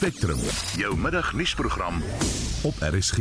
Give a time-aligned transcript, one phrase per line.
[0.00, 0.38] Spectrum,
[0.80, 1.98] jou middagnuusprogram
[2.64, 3.18] op RSG.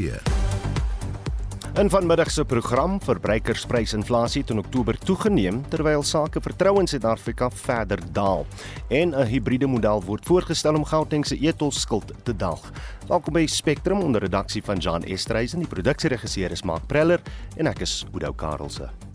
[1.76, 8.46] In vanmiddag se program verbruikersprysinflasie in Oktober toegeneem terwyl sake vertroue in Suid-Afrika verder daal
[8.88, 12.72] en 'n hibriede model word voorgestel om Gauteng se etolskuld te dalg.
[13.08, 17.22] Welkom by Spectrum onder redaksie van Jan Estreisen, die produksieregisseur is Mark Preller
[17.58, 19.09] en ek is Oudou Karelse.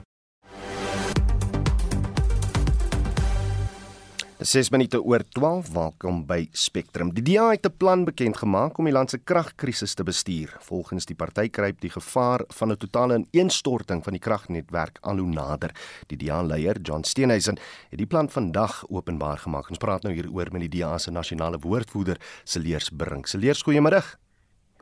[4.44, 7.14] 6 minute oor 12 welkom by Spectrum.
[7.16, 10.56] Die DA het 'n plan bekend gemaak om die land se kragkrisis te bestuur.
[10.60, 15.32] Volgens die party kruip die gevaar van 'n totale ineenstorting van die kragnetwerk al hoe
[15.32, 15.70] nader.
[16.06, 17.56] Die DA-leier, John Steenhuisen,
[17.88, 19.68] het die plan vandag openbaar gemaak.
[19.68, 23.26] Ons praat nou hieroor met die DA se nasionale woordvoerder, Celeers Brink.
[23.26, 24.02] Celeers, goeiemôre.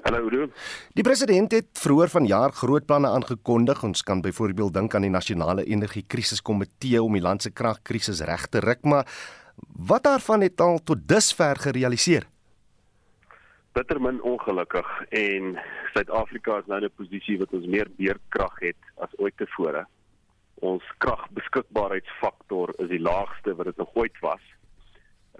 [0.03, 0.49] Hallo Oudo.
[0.95, 3.85] Die president het vroeër vanjaar groot planne aangekondig.
[3.85, 8.59] Ons kan byvoorbeeld dink aan die nasionale energiekrisiskomitee om die land se kragkrisis reg te
[8.59, 9.07] ruk, maar
[9.77, 12.27] Wat daarvan het al tot dusver gerealiseer?
[13.73, 15.59] Bitter min ongelukkig en
[15.93, 19.87] Suid-Afrika is nou in 'n posisie wat ons meer beerkrag het as ooit tevore.
[20.55, 24.45] Ons kragbeskikbaarheidsfaktor is die laagste wat dit nog ooit was.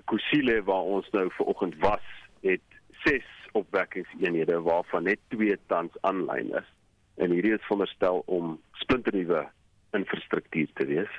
[0.05, 2.07] Kusile waar ons nou vanoggend was,
[2.41, 2.69] het
[3.05, 6.69] 6 opwekkingseenhede waarvan net 2 tans aanlyn is.
[7.15, 9.49] En hierdie is veronderstel om splinternuwe
[9.91, 11.13] infrastruktuur te wees.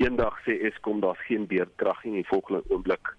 [0.00, 3.12] Eendag sê Eskom daar's geen beerkrag nie, die volgende oomblik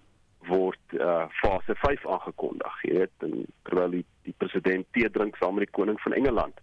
[0.48, 5.56] word uh, fase 5 aangekondig, jy weet, en terwyl die, die president tee drink saam
[5.56, 6.60] met die koning van Engeland.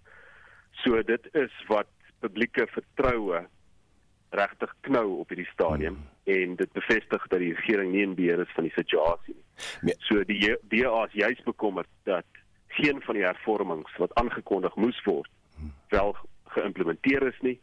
[0.83, 1.89] So dit is wat
[2.21, 3.41] publieke vertroue
[4.31, 6.35] regtig knou op hierdie stadium hmm.
[6.35, 9.95] en dit bevestig dat die regering nie in beheer is van die situasie nie.
[10.07, 12.27] So die DA is juis bekommerd dat
[12.77, 15.73] geen van die hervormings wat aangekondig moes word hmm.
[15.91, 16.15] wel
[16.55, 17.57] geïmplementeer is nie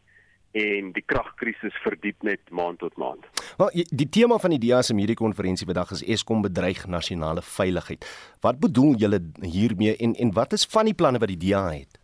[0.51, 3.25] en die kragkrisis verdiep net maand tot maand.
[3.57, 8.05] Maar die tema van die DEA se mediekonferensie vandag is Eskom bedreig nasionale veiligheid.
[8.41, 11.99] Wat bedoel julle hiermee en en wat is van die planne wat die DEA het?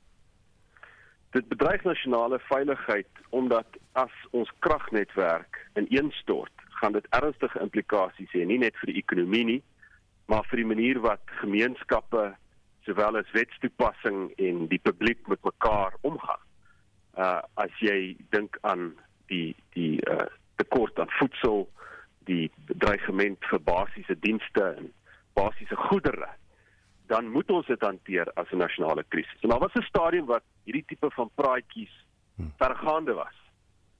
[1.32, 8.59] Dit bedreig nasionale veiligheid omdat as ons kragnetwerk ineenstort, gaan dit ernstige implikasies hê nie
[8.62, 9.62] net vir die ekonomie nie,
[10.28, 12.34] maar vir die manier wat gemeenskappe
[12.86, 16.44] sowel as wetstoepassing en die publiek met mekaar omgaan
[17.18, 18.94] uh as jy dink aan
[19.31, 21.68] die die uh tekort aan voedsel,
[22.30, 24.92] die dreigement vir basiese dienste en
[25.36, 26.30] basiese goedere,
[27.12, 29.42] dan moet ons dit hanteer as 'n nasionale krisis.
[29.42, 31.94] En daar was 'n stadium wat hierdie tipe van praatjies
[32.36, 32.50] hm.
[32.58, 33.38] vergaande was.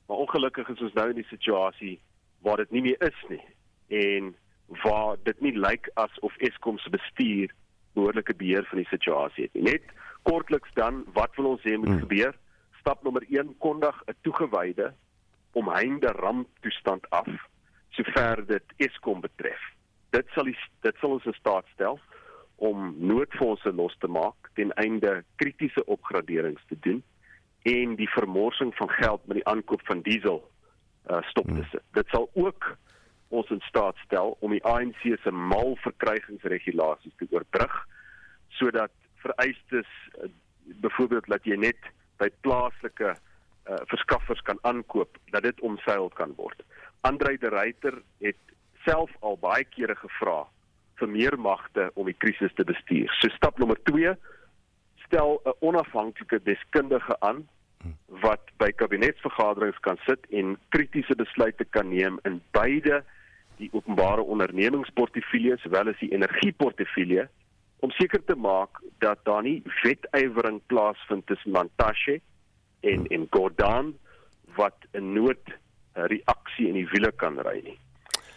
[0.08, 2.00] Maar ongelukkig is ons nou in die situasie
[2.42, 3.46] waar dit nie meer is nie
[3.88, 4.36] en
[4.84, 7.54] waar dit nie lyk asof Eskom se bestuur
[7.94, 9.64] behoorlike beheer van die situasie het nie.
[9.64, 9.84] Net
[10.24, 12.00] kortliks dan, wat wil ons hê moet hm.
[12.00, 12.36] gebeur?
[12.85, 14.94] Stap nommer 1 kondig 'n toegewyde
[15.51, 17.28] omheinde ramptoestand af
[17.90, 19.62] sover dit Eskom betref.
[20.09, 22.00] Dit sal die, dit sal ons in staat stel
[22.56, 27.01] om noodfondse los te maak ten einde kritiese opgraderings te doen
[27.62, 30.40] en die vermorsing van geld met die aankoop van diesel
[31.09, 31.84] uh, stop te sit.
[31.91, 32.78] Dit sal ook
[33.28, 37.81] ons in staat stel om die ANC se mal verkrygingsregulasies te oorbrug
[38.62, 38.94] sodat
[39.25, 39.90] vereistes
[40.22, 40.29] uh,
[40.85, 46.62] byvoorbeeld dat jy net by plaaslike uh, verskaffers kan aankoop dat dit omseil kan word.
[47.02, 48.40] Andrei de Ruyter het
[48.86, 50.44] self al baie kere gevra
[51.00, 53.12] vir meer magte om die krisis te bestuur.
[53.20, 54.16] So stap nommer 2
[55.06, 57.48] stel 'n onafhanklike deskundige aan
[58.08, 63.04] wat by kabinetsvergaderings kan sit en kritiese besluite kan neem in beide
[63.58, 67.28] die openbare ondernemingsportefeulje sowel as die energieportefeulje
[67.85, 72.19] om seker te maak dat daar nie wetywering plaasvind tussen Mantashe
[72.81, 73.94] en en Gordon
[74.57, 75.46] wat 'n nood
[75.94, 77.79] reaksie in die wiele kan ry nie.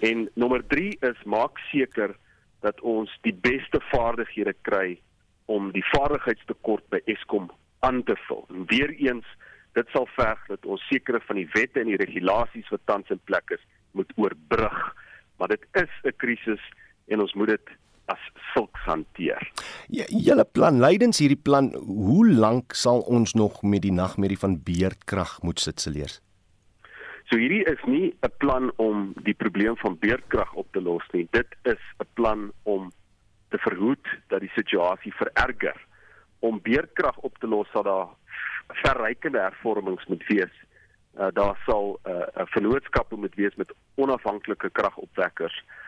[0.01, 2.17] En nommer 3 is maak seker
[2.61, 5.01] dat ons die beste vaardighede kry
[5.47, 7.51] om die vaardigheidstekort by Eskom
[7.81, 8.45] aan te vul.
[8.49, 9.27] En weer eens,
[9.73, 13.21] dit sal verg dat ons sekere van die wette en die regulasies wat tans in
[13.25, 14.95] plek is, moet oorbrug.
[15.39, 16.63] Maar dit is 'n krisis
[17.07, 17.69] en ons moet dit
[18.13, 19.43] as sulks hanteer.
[19.89, 24.59] Ja, julle plan lydens hierdie plan, hoe lank sal ons nog met die nagmerrie van
[24.65, 26.21] beerdkrag moet sit se leers?
[27.29, 31.29] So hierdie is nie 'n plan om die probleem van beerdkrag op te los nie.
[31.31, 32.93] Dit is 'n plan om
[33.51, 35.77] te verhoed dat die situasie vererger.
[36.41, 38.09] Om beerdkrag op te los sal daar
[38.69, 40.55] verrykende hervormings moet wees.
[41.19, 45.88] Uh, daar sal 'n uh, vennootskappe moet wees met onafhanklike kragopwekkers uh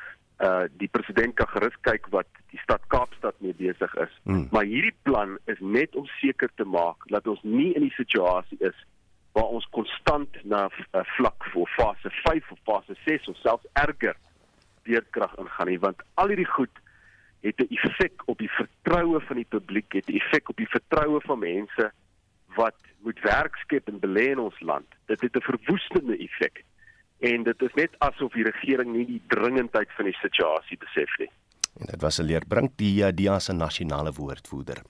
[0.81, 4.13] die president kan gerus kyk wat die stad Kaapstad mee besig is.
[4.25, 4.47] Hmm.
[4.51, 8.57] Maar hierdie plan is net om seker te maak dat ons nie in die situasie
[8.65, 8.79] is
[9.37, 13.67] waar ons konstant na 'n uh, vlak vir fase 5 of fase 6 of selfs
[13.73, 14.17] erger
[14.83, 16.81] beerdkrag ingaan nie want al hierdie goed
[17.41, 21.21] het 'n effek op die vertroue van die publiek, het 'n effek op die vertroue
[21.21, 21.93] van mense
[22.55, 24.87] wat moet werk skep en belê in ons land.
[25.07, 26.65] Dit het 'n verwoestende effek.
[27.21, 31.29] En dit is net asof die regering nie die dringendheid van die situasie besef nie.
[31.79, 34.83] En dit was 'n leerbrink die DIA se nasionale woordvoerder.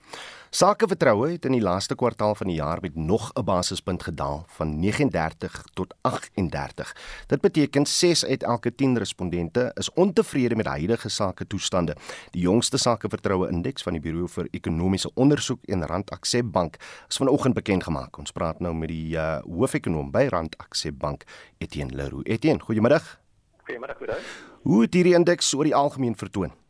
[0.49, 4.79] Sakevertroue het in die laaste kwartaal van die jaar met nog 'n basispunt gedaal van
[4.79, 6.95] 39 tot 38.
[7.27, 11.95] Dit beteken 6 uit elke 10 respondente is ontevrede met huidige sake toestande.
[12.29, 16.75] Die jongste sakevertroue indeks van die Buro vir Ekonomiese Onderzoek en Rand Aksep Bank
[17.07, 18.17] is vanoggend bekend gemaak.
[18.17, 21.23] Ons praat nou met die uh, hoofekonoom by Rand Aksep Bank,
[21.57, 22.25] Etienne Leroux.
[22.25, 23.19] Etienne, goeiemiddag.
[23.63, 24.15] Goeiemiddag, goeie.
[24.61, 26.60] Hoe het hierdie indeks oor die algemeen vertoon?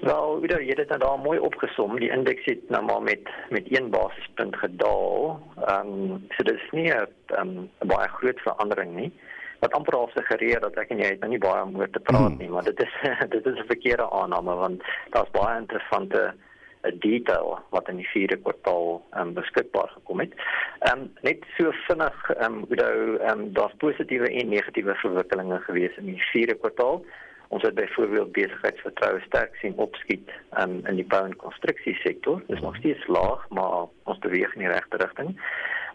[0.00, 1.98] Wel, weer jy het dit nou mooi opgesom.
[2.00, 5.40] Die indeks het nou maar met met een basispunt gedaal.
[5.66, 7.06] Ehm um, so dis nie 'n
[7.40, 9.12] um, baie groot verandering nie.
[9.58, 12.00] Wat amper al suggereer dat ek en jy het nou nie baie om oor te
[12.00, 12.38] praat hmm.
[12.38, 12.94] nie, maar dit is
[13.34, 16.34] dit is 'n verkeerde aanname want daar's baie interessante
[16.82, 20.32] 'n eh, detail wat in die vierde kwartaal um, beskikbaar gekom het.
[20.78, 25.58] Ehm um, net so vinnig ehm um, hoe ehm um, daar's positiewe en negatiewe verwikkelinge
[25.58, 27.04] gewees in die vierde kwartaal.
[27.50, 30.30] Ons het byvoorbeeld besigheidsvertroue sterk sien opskiet
[30.62, 32.38] um, in die bou en konstruksie sektor.
[32.46, 35.34] Dit is nog steeds laag, maar ons beweeg in die regte rigting.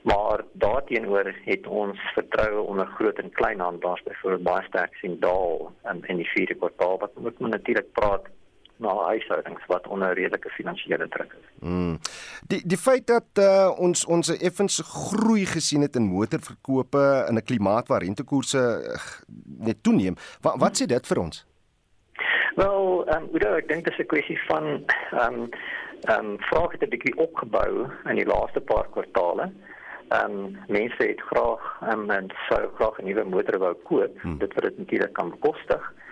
[0.04, 6.04] Maar daarteenoor het ons vertroue onder groot en kleinhandelaars byvoorbeeld baie sterk sien daal um,
[6.12, 8.28] in die vierde kwartaal wat moet men natuurlik praat
[8.78, 11.48] na huishoudings wat onder redelike finansiële druk is.
[11.60, 11.98] Mm.
[12.48, 17.44] Die die feit dat uh, ons ons effens groei gesien het in motorverkope in 'n
[17.44, 19.00] klimaat waar rentekoerse uh,
[19.68, 21.46] net toeneem, wat wat sê dit vir ons?
[22.56, 24.66] Wel, ehm um, ek dink dit is 'n kwessie van
[25.12, 25.50] ehm um,
[26.02, 29.52] ehm um, vrae het 'n bietjie opgebou in die laaste paar kwartale.
[30.10, 34.22] Ehm um, mense het graag ehm um, sou graag 'n nuwe motor wou koop.
[34.22, 34.38] Hmm.
[34.38, 35.84] Dit wat dit natuurlik kan bekostig.
[35.84, 36.05] Ehm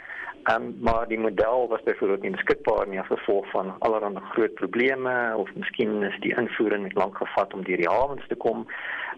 [0.52, 5.14] um, maar die model was byvoorbeeld nie beskikbaar nie as gevolg van allerlei groot probleme
[5.38, 8.68] of miskien is die invoering lank gevat om deur die hawens te kom.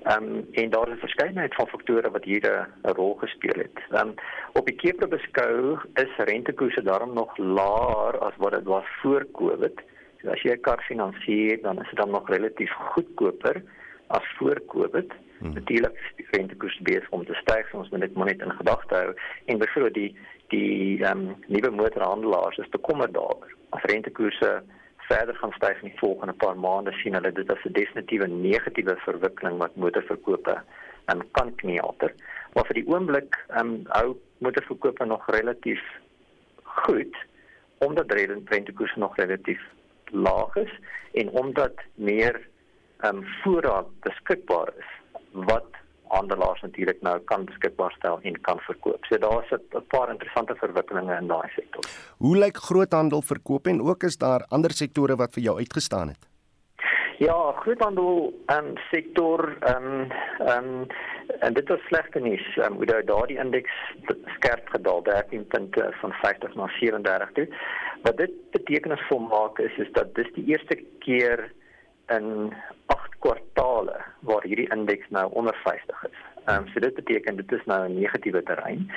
[0.03, 3.77] Ehm um, en daar is 'n verskeidenheid van faktore wat hier 'n rol gespeel het.
[3.89, 4.13] Ehm um,
[4.53, 9.81] op die keper beskou is rentekoerse daarom nog laer as wat dit was voor Covid.
[10.21, 13.63] So as jy 'n kar finansier, dan is dit dan nog relatief goedkoper
[14.07, 15.13] as voor Covid.
[15.39, 15.53] Hmm.
[15.53, 18.51] Natuurlik is die rentekoers besig om te styg, so ons moet dit maar net in
[18.51, 19.13] gedagte hou
[19.45, 20.17] en byvoorbeeld die
[20.53, 23.51] die ehm um, nuwe motorhandelaars is bekommerd daaroor.
[23.69, 24.63] As rentekoerse
[25.07, 28.95] verder gaan styg in die volgende paar maande sien hulle dit as 'n definitiewe negatiewe
[29.05, 30.55] verwikkeling wat motorverkope
[31.05, 32.13] en um, kan kniehalter.
[32.53, 35.83] Maar vir die oomblik ehm um, hou motorverkope nog relatief
[36.63, 37.15] goed
[37.77, 39.61] omdat rentekoerse nog relatief
[40.11, 40.73] laag is
[41.13, 42.47] en omdat meer
[42.99, 44.91] ehm um, voorraad beskikbaar is
[45.31, 45.71] wat
[46.07, 49.05] handelaars natuurlik nou kan beskikbaar stel en kan verkoop.
[49.05, 51.83] So daar sit 'n paar interessante verwikkelinge in daai sektor.
[52.17, 56.27] Hoe lyk groothandel verkoop en ook is daar ander sektore wat vir jou uitgestaan het?
[57.17, 60.87] Ja, groothandel en um, sektor ehm um, ehm um,
[61.39, 62.57] en dit is slegte nuus.
[62.57, 63.71] Ehm um, hoe daardie indeks
[64.35, 67.47] skerp gedaal 13 punte van 50 na 37 toe.
[68.01, 71.51] Wat dit betekenisvol maak is is dat dis die eerste keer
[72.07, 72.53] in
[72.85, 73.97] 8 kwartale
[74.29, 76.17] waar hierdie indeks nou onder 50 is.
[76.45, 78.91] Ehm um, so dit beteken dit is nou 'n negatiewe terrein.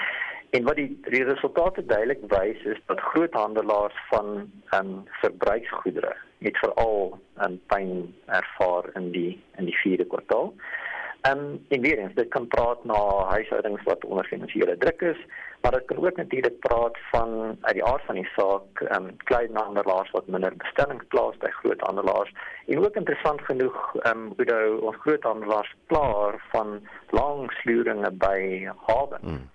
[0.50, 6.58] En wat die, die resultate duidelik wys is dat groothandelaars van ehm um, verbruiksgoedere het
[6.58, 10.54] veral 'n um, pyn ervaar in die in die vierde kwartaal.
[10.56, 10.87] Ehm
[11.22, 15.20] um, en weer eens, dit kan praat na huishoudings wat onder finansiële druk is,
[15.60, 19.16] maar dit kan ook natuurlik praat van uit die aard van die saak, ehm um,
[19.16, 22.32] kleinhandelaars wat minder bestellings plaas by groothandelaars
[22.66, 28.68] en ook interessant genoeg ehm um, hoe nou ons groothandelaars plaar van lang sluringe by
[28.86, 29.18] hawe.
[29.20, 29.50] Hmm.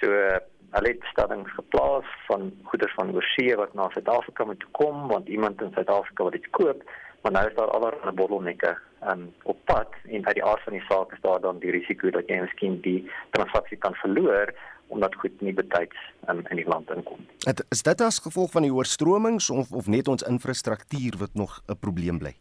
[0.00, 0.36] So uh,
[0.70, 5.62] hulle het bestellings geplaas van goeder van oorsee wat na Suid-Afrika moet kom want iemand
[5.62, 6.82] in Suid-Afrika wil dit koop
[7.22, 8.76] maar nou is daar allerlei bottelnekke
[9.08, 12.10] um, op pad en uit die aard van die saak is daar dan die risiko
[12.10, 14.54] dat jy miskien die transaksie kan verloor
[14.90, 15.96] omdat goed nie betyds
[16.28, 17.22] um, in die land inkom.
[17.46, 21.62] Het, is dit as gevolg van die oorstromings of of net ons infrastruktuur wat nog
[21.66, 22.34] 'n probleem bly?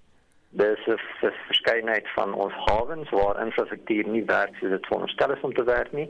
[0.51, 0.97] Dis 'n
[1.47, 5.91] verskeidenheid van ons hawens waar infrastruktuur nie werk soos dit veronderstel is om te werk
[5.91, 6.07] nie.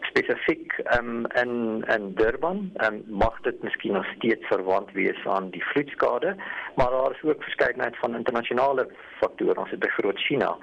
[0.00, 5.64] Spesifiek um, in in Durban um, mag dit miskien nog steeds verwant wees aan die
[5.64, 6.36] vloedskade,
[6.74, 8.88] maar daar is ook verskeidenheid van internasionale
[9.20, 10.56] faktore, ons het byvoorbeeld China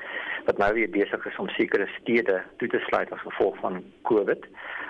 [0.46, 4.48] wat nou weer besig is om sekere stede toe te sluit as gevolg van COVID.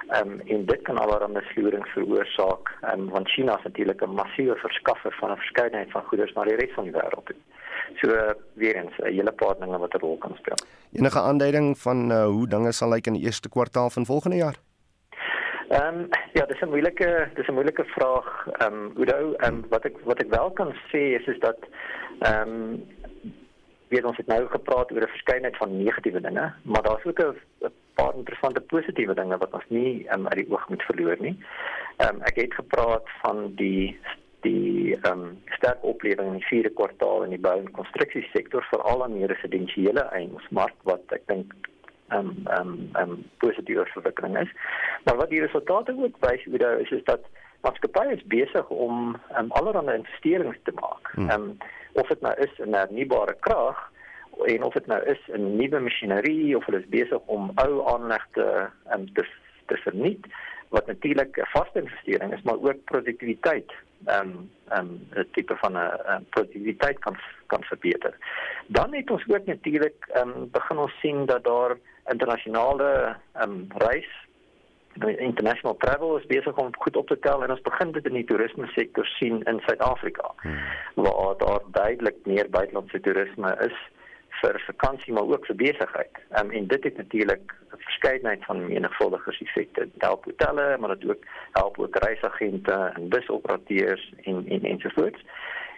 [0.09, 5.13] Um, en dit kan allerlei sleuring veroorsaak, um, want China is natuurlik 'n massiewe verskaffer
[5.19, 7.35] van 'n verskeidenheid van goederes na die res van die wêreld toe.
[8.01, 8.07] So
[8.53, 10.57] weer eens 'n hele paar dinge wat 'n rol kan speel.
[10.91, 14.55] Enige aanduiding van uh, hoe dinge sal lyk in die eerste kwartaal van volgende jaar?
[15.73, 18.47] Ehm um, ja, dis 'n moeilike dis 'n moeilike vraag.
[18.47, 21.57] Ehm um, Udo, ehm um, wat ek wat ek wel kan sê is is dat
[22.19, 22.87] ehm um,
[23.87, 27.71] weet ons het nou gepraat oor 'n verskeidenheid van negatiewe dinge, maar daar's ook 'n
[27.93, 31.37] paar interessante positiewe dinge wat ons nie um, uit die oog moet verloor nie.
[31.97, 33.99] Ehm um, ek het gepraat van die
[34.43, 39.03] die ehm um, sterk oplewing in die vierde kwartaal in die bou en konstruksiesektor veral
[39.03, 41.53] aan die residensiële eiendomsmark wat ek dink
[42.09, 44.51] ehm um, ehm um, ehm um, positiewe verwikkeling is.
[45.05, 47.25] Maar wat die resultate ook wys, is, is dat
[47.63, 51.11] maatskappye is besig om um, allerlei investerings te maak.
[51.15, 51.29] Hmm.
[51.29, 51.57] Ehm um,
[51.93, 53.91] of dit nou is in hernubare krag
[54.45, 58.69] en of dit nou is in nuwe masjinerie of hulle is besig om ou aanlegte
[58.93, 59.25] um, te
[59.65, 60.25] te verniet
[60.73, 63.71] wat natuurlik 'n vaste investering is maar ook produktiwiteit
[64.05, 68.13] ehm um, ehm um, 'n tipe van 'n produktiwiteit kan kan verbeter.
[68.67, 71.77] Dan het ons ook natuurlik ehm um, begin ons sien dat daar
[72.13, 74.09] internasionale ehm um, reis
[75.17, 78.25] international travel is besig om goed op te tel en ons begin dit in die
[78.25, 80.31] toerisme sektor sien in Suid-Afrika.
[80.41, 80.57] Hmm.
[80.93, 83.77] Waar daar duidelik meer buitelandse toerisme is
[84.41, 86.15] vir vakansie maar ook vir besigheid.
[86.39, 89.89] Um, en dit het natuurlik 'n verskeidenheid van menigvuldige effekte.
[89.93, 95.23] Dit help hotelle, maar dit ook help ook reisagente en busoperateurs en en ensovoorts.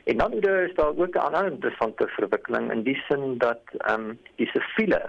[0.03, 4.19] En dan is daar ook 'n ander interessante verwikkeling in die sin dat ehm um,
[4.35, 5.01] die siviele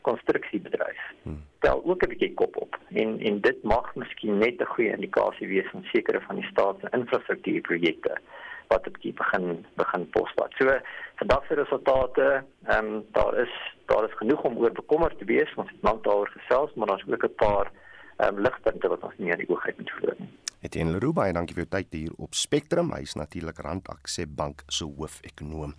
[0.00, 1.42] konstruksiebedryf hmm.
[1.58, 5.48] tel ook 'n bietjie kop op en en dit mag miskien net 'n goeie indikasie
[5.48, 8.18] wees van sekere van die staat se infrastruktuurprojekte
[8.68, 10.52] wat op die begin begin pospad.
[10.58, 10.78] So
[11.14, 13.52] vandag se resultate, ehm um, daar is
[13.86, 17.04] daar is genoeg om oor bekommerd te wees, ons het lank daaroor gesels, maar daar's
[17.08, 17.70] ook 'n paar
[18.16, 20.32] ehm um, ligpunte wat ons nie in die oog het moet verloor nie.
[20.64, 22.88] Etienne Leroux, baie dankie vir jou tyd hier op Spectrum.
[22.94, 25.74] Hy is natuurlik Randakse Bank se hoofekonoom.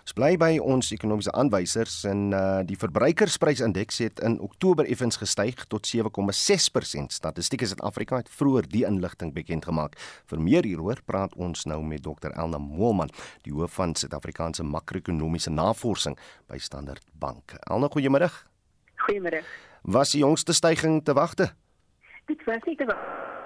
[0.00, 5.66] Ons bly by ons ekonomiese aanwysers en uh die verbruikersprysindeks het in Oktober effens gestyg
[5.68, 7.12] tot 7,6%.
[7.12, 9.98] Statistiek Suid-Afrika het vroeër die inligting bekend gemaak.
[10.32, 13.12] Vir meer hieroor praat ons nou met Dr Elna Moelman,
[13.44, 16.16] die hoof van Suid-Afrikaanse makro-ekonomiese navorsing
[16.48, 17.58] by Standard Bank.
[17.68, 18.32] Elna, goeiemôre.
[19.04, 19.44] Goeiemôre.
[19.84, 21.52] Was die jongste stygings te wagte?
[22.30, 23.39] Dit was nie te wagte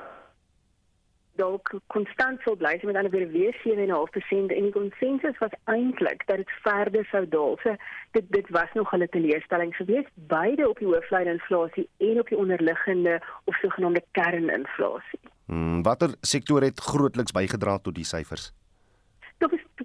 [1.36, 6.42] dalk konstant sou bly met ander woorde weer 7.5% en die konsensus was eintlik dat
[6.42, 7.58] dit verder sou daal.
[7.62, 7.76] So
[8.16, 12.38] dit dit was nog 'n teleurstelling geweest beide op die hooflyn inflasie en op die
[12.38, 15.20] onderliggende of sogenaamde kerninflasie.
[15.46, 18.52] Hmm, watter sektore het grootliks bygedra tot die syfers?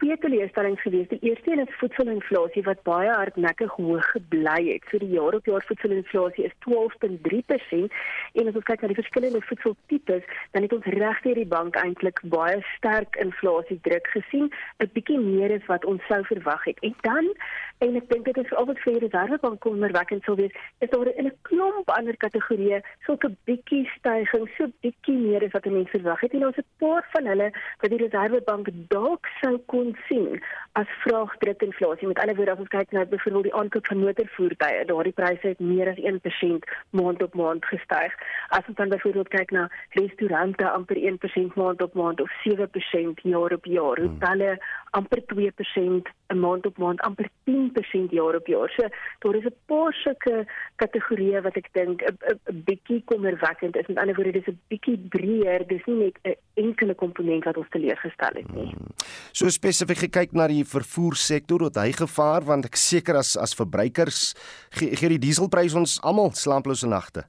[0.10, 1.08] Twee teleurstellings gewees.
[1.08, 4.88] Die eerste een is voedselinflasie wat baie hardnekkig hoog gebly het.
[4.90, 7.94] So die jaar op jaar voedselinflasie is 12.3%
[8.34, 10.26] en as ons kyk na die verskillende voedseltipes,
[10.56, 14.50] dan het ons regdeur die bank eintlik baie sterk inflasie druk gesien,
[14.82, 16.82] 'n bietjie meer as wat ons sou verwag het.
[16.82, 17.30] En dan
[17.86, 21.08] en ek dink dit is al wat vir die reservebank kommerwekkend sou wees, is daar
[21.12, 26.20] in 'n klomp ander kategorieë sulke bietjie stygings, so bietjie meer as wat mense verwag
[26.20, 26.34] het.
[26.34, 30.42] En ons het 'n paar van hulle wat die reservebank dalk sou kon sien
[30.80, 32.08] as vraagdrukinflasie.
[32.08, 35.60] Met ander woorde, as ons kyk na byvoorbeeld die aankoop van motorvoertuie, daardie pryse het
[35.60, 36.70] meer as 1%
[37.00, 38.16] maand op maand gestyg.
[38.56, 39.68] As ons dan byvoorbeeld kyk na
[40.00, 44.00] restaurante, amper 1% maand op maand of 7% jaar op jaar.
[44.00, 44.16] Hmm.
[44.16, 44.58] Hotelle
[44.98, 48.70] amper 2% 'n maand op maand, amper 10% jaar op jaar.
[48.70, 48.88] So
[49.20, 50.46] daar is 'n paar sulke
[50.76, 53.88] kategorieë wat ek dink 'n bietjie kommerwekkend is.
[53.88, 57.70] Met ander woorde, dis 'n bietjie breër, dis nie net 'n enkele komponent wat ons
[57.70, 58.74] teleurgestel het nie.
[58.74, 58.88] Hmm.
[59.32, 64.34] So spesifiek gekyk na die vervoersektor, het hy gevaar want ek seker as as verbruikers
[64.78, 67.26] gee, gee die dieselprys ons almal slaaplose nagte.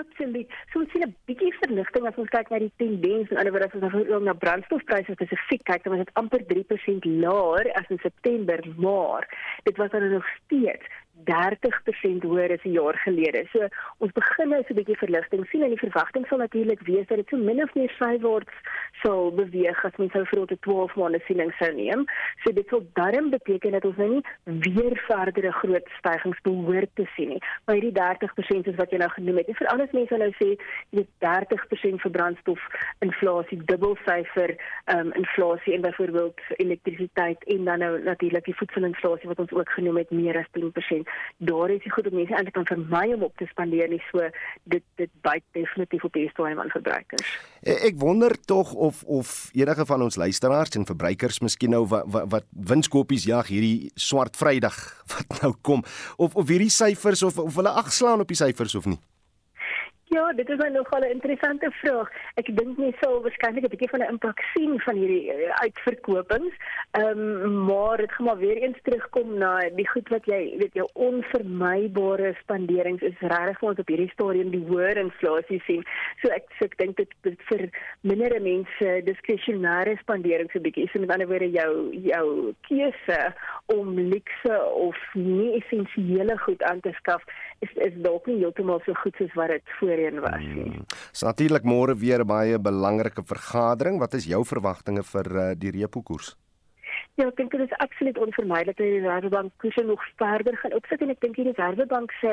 [0.00, 0.48] Absoluut.
[0.72, 3.74] So ons sien 'n bietjie verligting as ons kyk na die tendens en alhoewel as
[3.76, 8.58] ons nou na brandstofpryse spesifiek kyk, dan was dit amper 3% laer as in September,
[8.76, 9.28] maar
[9.64, 10.86] dit was dan nog steeds
[11.24, 13.46] 30% hoër as 'n jaar gelede.
[13.52, 17.06] So ons begin nou so 'n bietjie verligting sien en die verwagting sal natuurlik wees
[17.06, 18.56] dat dit so min of meer sywaarts
[19.02, 22.04] sal beweeg as mens sou vir 'n 12 maande siening sou neem.
[22.44, 27.06] So dit sal darm beteken dat ons nou nie weer verdere groot stygings behoort te
[27.16, 27.42] sien nie.
[27.64, 29.48] Maar hierdie 30% is wat jy nou genoem het.
[29.48, 30.48] En vir alles mense nou sê
[30.90, 32.60] dit 30% vir brandstof
[33.00, 39.38] inflasie dubbelsyfer ehm um, inflasie en byvoorbeeld elektrisiteit en dan nou natuurlik die voedselinflasie wat
[39.38, 42.66] ons ook genoem het meer as 10% daar is dit goed om mense eintlik kan
[42.66, 44.28] vermy om op te spandeer nie so
[44.74, 47.32] dit dit byt definitief op die stadium aan verbruikers.
[47.60, 52.06] E, ek wonder tog of of enige van ons luisteraars en verbruikers miskien nou wat
[52.06, 54.78] wat, wat winskoppies jag hierdie swart Vrydag
[55.14, 55.84] wat nou kom
[56.16, 59.00] of of hierdie syfers of of hulle agslaan op die syfers of nie.
[60.12, 62.08] Ja, dit is nou nogal 'n interessante vraag.
[62.34, 66.54] Ek dink mense sal waarskynlik 'n bietjie van 'n impak sien van hierdie uh, uitverkopings.
[66.90, 70.74] Ehm um, maar dit gaan maar weer eens terugkom na die goed wat jy weet
[70.74, 75.82] jou onvermybare spanderings is regtig vir ons op hierdie stadium die hoër inflasie sien.
[76.20, 80.88] So ek so ek dink dit, dit vir minder mense diskresionêre spanderings 'n bietjie.
[80.92, 83.32] So met ander woorde jou jou keuse
[83.66, 87.24] om luxe of nie essensiële goed aan te skaf
[87.62, 90.68] is is dalk nie heeltemal so goed soos wat dit voorheen was nie.
[90.68, 90.86] Hmm.
[91.12, 94.00] So natuurlik môre weer baie belangrike vergadering.
[94.02, 96.34] Wat is jou verwagtinge vir uh, die repo koers?
[97.22, 101.02] Ja, ek dink dit is absoluut onvermydelik dat die Reservebank koerse nog verder gaan opsit
[101.04, 102.32] en ek dink die Reservebank se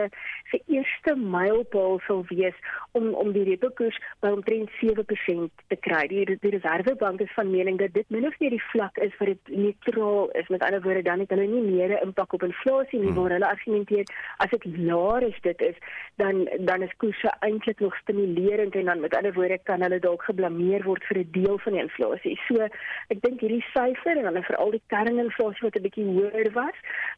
[0.49, 2.57] se eerste mylpaal sal wees
[2.97, 5.99] om om die repo koers by omtrent 7% te kry.
[6.09, 9.35] Die, die Reservebank is van mening dat dit min of meer die vlak is vir
[9.35, 10.49] dit neutraal is.
[10.49, 13.21] Met ander woorde dan het hulle nie meer 'n impak op inflasie nie, hmm.
[13.21, 14.09] waar hulle argumenteer
[14.41, 15.77] as dit laer is dit is
[16.17, 20.23] dan dan is koerse eintlik nog stimulerend en dan met ander woorde kan hulle dalk
[20.23, 22.39] geblameer word vir 'n deel van die inflasie.
[22.47, 22.57] So
[23.13, 26.77] ek dink hierdie syfer en dan veral die kerninflasie wat 'n bietjie hoër was,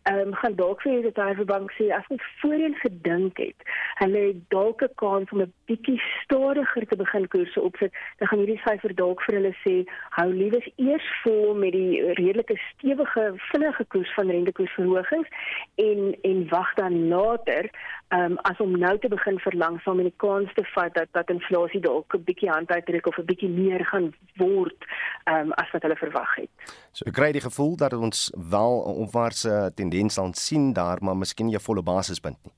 [0.09, 3.59] ehm um, gaan dalk vir die Reservebank sê as ons voorheen gedink het,
[4.01, 8.39] hulle het dalk 'n kans om 'n bietjie stadiger te begin koerse opsit, dan gaan
[8.39, 9.75] hierdie syfer dalk vir hulle sê
[10.17, 15.29] hou liewes eers vol met die redelike stewige vinnige koers van rentekoersverhogings
[15.75, 17.69] en en wag dan later
[18.11, 21.81] um, as om nou te begin verlangsaam en die kans te vat dat dat inflasie
[21.81, 24.79] dalk 'n bietjie hand uitdruk of 'n bietjie meer gaan word
[25.25, 26.49] um, as wat hulle verwag het.
[26.91, 31.17] So ek kry die gevoel dat ons wel 'n opwaartse tendens sal sien daar, maar
[31.17, 32.53] miskien nie 'n volle basispunt nie.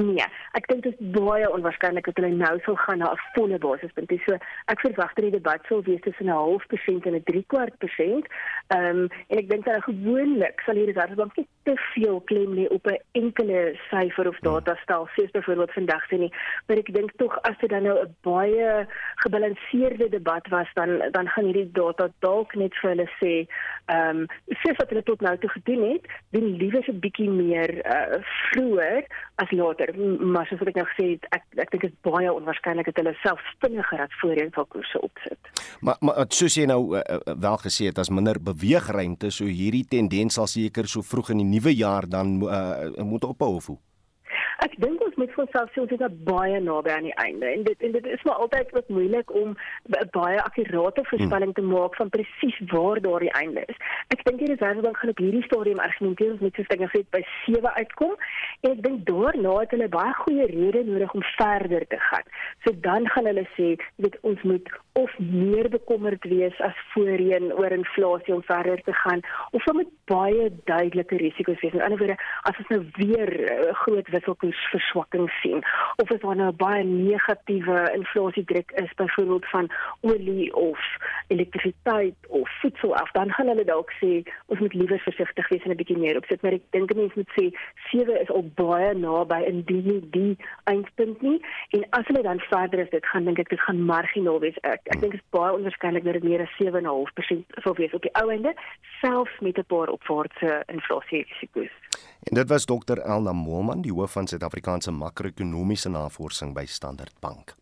[0.00, 0.24] Nee,
[0.56, 4.12] ek dink dit is baie onwaarskynlik dat hulle nou sou gaan na 'n volle basispunt.
[4.24, 4.38] So
[4.72, 7.78] ek verwag dat die debat sal wees tussen 'n half persent en 'n 3 kwart
[7.78, 8.26] persent.
[8.68, 12.66] Ehm um, en ek dink dat gewoonlik sal die Reservebank nie te veel klem lê
[12.68, 16.32] op 'n enkele syfer of datastel soos byvoorbeeld vandag sien nie.
[16.66, 21.28] Maar ek dink tog as dit dan nou 'n baie gebalanseerde debat was, dan dan
[21.28, 23.46] gaan hierdie data dalk net vir hulle sê,
[23.86, 27.70] ehm um, soos wat hulle tot nou toe gedoen het, doen liewer 'n bietjie meer
[27.84, 29.04] uh, vroeër
[29.36, 32.32] as later beter, maar soos ek nou gesê het, ek ek dink dit is baie
[32.32, 35.52] onwaarskynlik dat hulle self vinniger as voorheen sal koerse opsit.
[35.80, 40.38] Maar maar soos jy nou uh, wel gesê het, as minder beweegruimte, so hierdie tendens
[40.38, 43.78] sal seker so vroeg in die nuwe jaar dan uh, moet ophou of hoe?
[44.62, 47.64] Ek dink ons moet vir onsself sê ons is baie naby aan die einde en
[47.66, 49.56] dit en dit is maar altyd wat moeilik om
[49.90, 51.58] 'n baie akkurate voorspelling hmm.
[51.58, 53.78] te maak van presies waar daardie einde is.
[54.14, 57.22] Ek dink die Reservebank gaan op hierdie stadium argumenteer ons moet soos dinge sê by
[57.46, 58.14] 7 uitkom
[58.60, 62.26] en ek dink daarna het hulle baie goeie redes nodig om verder te gaan.
[62.62, 67.74] So dan gaan hulle sê weet ons moet of meer bekommerd wees as voorheen oor
[67.74, 71.72] inflasie om verder te gaan of om met baie duidelike risiko's wees.
[71.72, 75.64] Aan die ander wyse as ons nou weer 'n uh, groot wisselkoers koersverswakking sien
[75.96, 80.78] of as daar nou 'n baie negatiewe inflasiedruk is byvoorbeeld van olie of
[81.26, 85.70] elektrisiteit of voedsel af dan gaan hulle dalk sê ons moet liewer versigtig wees en
[85.70, 86.42] 'n bietjie meer opsit.
[86.42, 87.44] Maar ek dink mense moet sê
[87.90, 91.40] 7 is al baie naby in die die eindpunt nie.
[91.70, 94.58] En as hulle dan verder is dit gaan dink ek dit gaan marginaal wees.
[94.60, 98.02] Ek ek dink dit is baie onwaarskynlik dat dit meer as 7.5% sou wees op
[98.02, 98.54] die ou einde
[99.00, 101.91] selfs met 'n paar opwaartse inflasie risiko's
[102.22, 107.56] En dit was dokter Elna Moelman, die hoof van Suid-Afrikaanse makro-ekonomiese navorsing by Standard Bank.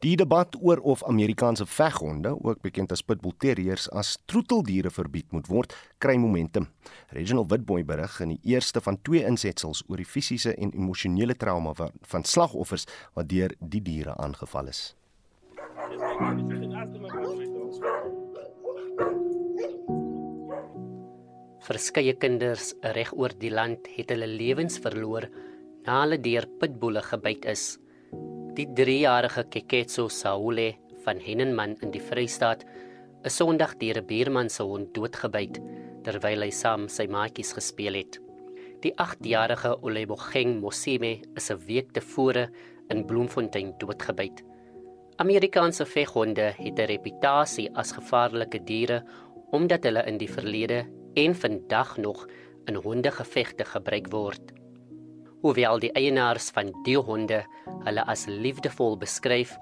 [0.00, 5.50] Die debat oor of Amerikaanse veghonde, ook bekend as pitbull terriers, as troeteldiere verbied moet
[5.52, 6.70] word, kry momentum.
[7.12, 11.76] Reginald Witboy berig in die eerste van twee insetsels oor die fisiese en emosionele trauma
[11.76, 14.94] van, slagoffers wat deur die diere aangeval is.
[21.66, 25.24] Verskeie kinders reg oor die land het hulle lewens verloor
[25.86, 27.64] na hulle deur pitbulle gebyt is.
[28.54, 30.68] Die 3-jarige Keketso Saule
[31.02, 32.62] van Hennenman in die Vrystaat
[33.26, 35.58] is Sondag deur 'n buurman se hond doodgebyt
[36.06, 38.20] terwyl hy saam sy maatjies gespeel het.
[38.82, 42.46] Die 8-jarige Olebogeng Mosime is 'n week tevore
[42.90, 44.44] in Bloemfontein doodgebyt.
[45.18, 49.02] Amerikaanse veghonde het 'n reputasie as gevaarlike diere
[49.50, 52.26] omdat hulle in die verlede en vandag nog
[52.64, 54.52] in hondegevegte gebruik word.
[55.40, 57.42] Hoewel die eienaars van die honde
[57.86, 59.54] hulle as liefdevol beskryf,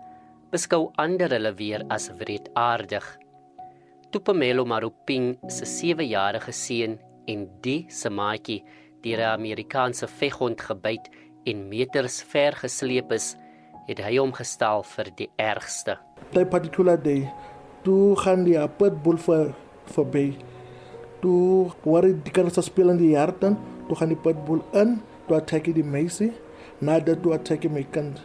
[0.50, 3.04] beskou ander hulle weer as wreedaardig.
[4.10, 6.98] Tupamelo Maruping se 7-jarige seun
[7.30, 8.62] en die se maatjie
[9.04, 11.10] 'n Amerikaanse veghond gebyt
[11.44, 13.36] en meters ver gesleep is,
[13.86, 15.98] het hy hom gestel vir die ergste.
[16.32, 17.30] That particular day,
[17.82, 20.32] toe gaan die pitbull vir verby
[21.24, 23.56] toe waar die kinders speel in die harten,
[23.88, 26.32] toe gaan die pitbull in, toe attack die meisie,
[26.84, 28.20] nadat toe attack my kind.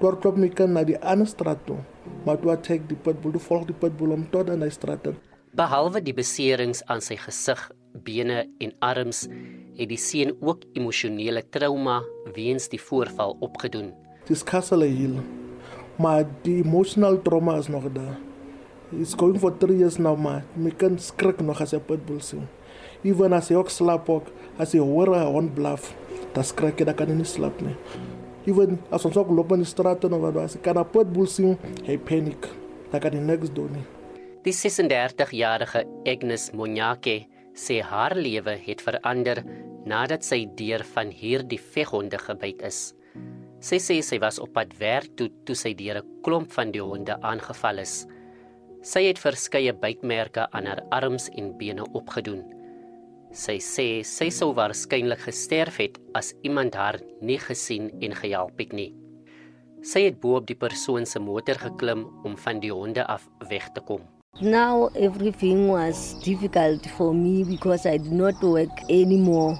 [0.00, 1.78] Toe klop my kan na die ander straat toe.
[2.24, 5.10] Maar toe attack die pitbull, toe volg die pitbull om tot aan die straat.
[5.58, 7.60] Behalwe die beserings aan sy gesig,
[8.04, 9.26] bene en arms,
[9.78, 12.00] het die seun ook emosionele trauma
[12.36, 13.92] weens die voorval opgedoen.
[14.28, 15.18] Dis castle hill.
[15.98, 18.27] Maar die emotional trauma is nog daar.
[18.88, 22.48] It's going for 3 years now, maar my kan skrik nog as 'n pitbull sien.
[23.04, 25.94] Even as hy ook slaap ook, as hy hoor hy hond blaf,
[26.32, 27.76] dan skrik hy, dan kan hy nie slaap nie.
[28.46, 31.26] Even as ons ook loop in die straat en wat as hy kan 'n pitbull
[31.26, 32.48] sien, hy paniek.
[32.90, 33.84] Dan kan hy niks doen nie.
[34.42, 39.44] Die 36-jarige Agnes Monyake sê haar lewe het verander
[39.84, 42.94] nadat sy deur van hierdie veghonde gebyt is.
[43.60, 46.80] Sy sê sy was op pad werk toe toe sy deur 'n klomp van die
[46.82, 48.06] honde aangeval is.
[48.86, 52.44] Sy het verskeie bytmerke aan haar arms en bene opgedoen.
[53.34, 58.72] Sy sê sy sou waarskynlik gesterf het as iemand haar nie gesien en gehelp het
[58.72, 58.92] nie.
[59.82, 63.66] Sy het bo op die persoon se motor geklim om van die honde af weg
[63.74, 64.06] te kom.
[64.40, 69.58] Now everything was difficult for me because I did not work anymore.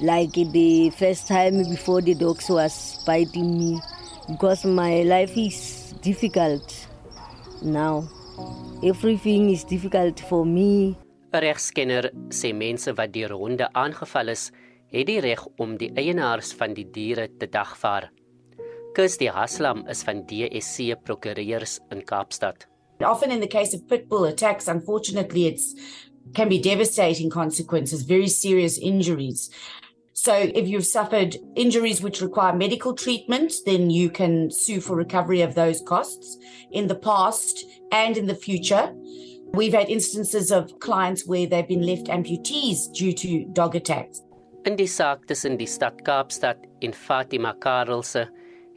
[0.00, 3.80] Like the first time before the dogs was biting me
[4.28, 6.81] because my life is difficult
[7.64, 8.08] now.
[8.82, 10.96] Everything is difficult for me.
[11.32, 14.50] 'n Regskenner sê mense wat deur honde aangeval is,
[14.92, 18.10] het die reg om die eienaars van die diere te dagvaar.
[18.92, 22.66] Kirsty Haslam is van DSC Prokureurs in Kaapstad.
[23.00, 25.74] Often in the case of pit bull attacks, unfortunately, it's
[26.34, 29.50] can be devastating consequences, very serious injuries.
[30.14, 35.40] So if you've suffered injuries which require medical treatment, then you can sue for recovery
[35.40, 36.36] of those costs.
[36.70, 38.92] In the past and in the future,
[39.54, 44.20] we've had instances of clients where they've been left amputees due to dog attacks.
[44.64, 48.28] In die saak tussen die stad Kaapstad en Fatima Karelse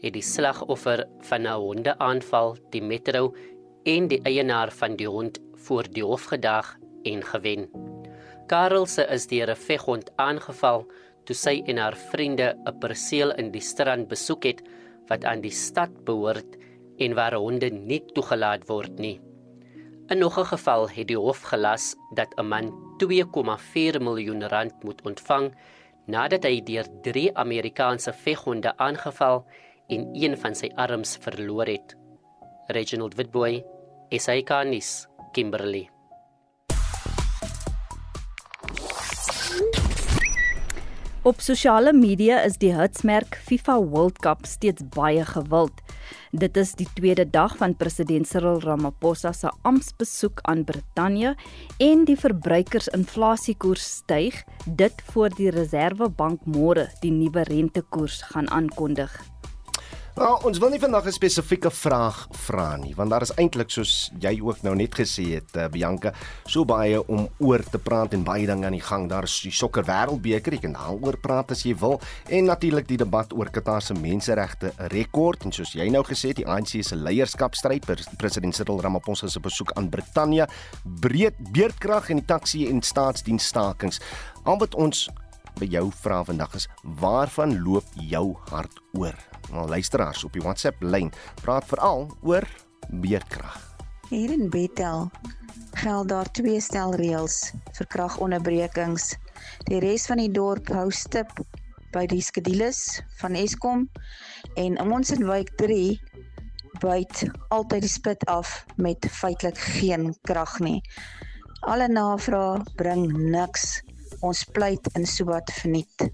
[0.02, 3.36] het die slagoffer van 'n hondeaanval die metro
[3.84, 7.70] en die eienaar van die hond voor die hof gedag en gewen.
[8.48, 10.88] Karelse is deur 'n veghond aangeval
[11.26, 14.62] toe sy en haar vriende 'n perseel in die strand besoek het
[15.10, 16.58] wat aan die stad behoort
[16.98, 19.20] en waar honde nie toegelaat word nie.
[20.10, 25.02] In nog 'n geval het die hof gelas dat 'n man 2,4 miljoen rand moet
[25.02, 25.54] ontvang
[26.08, 29.46] nadat hy deur drie Amerikaanse veghonde aangeval
[29.88, 31.96] en een van sy arms verloor het.
[32.68, 33.64] Reginald Witboy
[34.10, 35.95] SAK-nuus, Kimberley.
[41.26, 45.80] Op sosiale media is die hitsmerk FIFA World Cup steeds baie gewild.
[46.38, 51.34] Dit is die tweede dag van president Cyril Ramaphosa se amptbesoek aan Brittanje
[51.82, 59.10] en die verbruikersinflasiekoers styg dit voor die Reserwebank môre die nuwe rentekoers gaan aankondig.
[60.16, 64.12] Nou, ons wil nie vandag 'n spesifieke vraag vra nie, want daar is eintlik soos
[64.20, 66.14] jy ook nou net gesê het, uh, Bianca,
[66.46, 69.10] so baie om oor te praat en baie dinge aan die gang.
[69.10, 72.00] Daar is die sokker wêreldbeker, jy kan daaroor praat as jy wil,
[72.30, 76.38] en natuurlik die debat oor Qatar se menseregte rekord en soos jy nou gesê het,
[76.38, 77.86] die ANC se leierskapstryd
[78.18, 80.48] president Cyril Ramaphosa se besoek aan Brittanje,
[80.84, 84.00] breed beerdkrag en die taxi en staatsdienstakings.
[84.46, 85.10] Al wat ons
[85.60, 86.68] by jou vra vandag is,
[87.00, 89.16] waarvan loop jou hart oor?
[89.52, 91.12] Nou luisteraars op die WhatsApp lyn
[91.44, 92.48] praat veral oor
[92.90, 93.60] beerdkrag.
[94.10, 95.10] Hier in Bethel
[95.76, 99.14] geld daar twee stel reëls vir kragonderbrekings.
[99.70, 101.32] Die res van die dorp hou stip
[101.96, 103.88] by die skedules van Eskom
[104.56, 105.96] en in ons in wijk 3
[106.84, 107.24] byt
[107.56, 110.82] altyd die spit af met feitelik geen krag nie.
[111.66, 113.80] Alle navrae bring niks.
[114.26, 116.08] Ons pleit in Sobat verniet.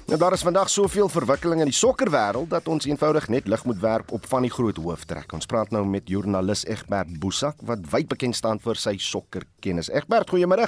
[0.10, 3.78] Nou daar is vandag soveel verwikkeling in die sokkerwêreld dat ons eenvoudig net lig moet
[3.78, 5.36] werp op van die groot hooftrek.
[5.38, 9.91] Ons praat nou met joernalis Egbert Boesak wat wyd bekend staan vir sy sokkerkennis.
[9.93, 10.65] Egbert, goeiemôre.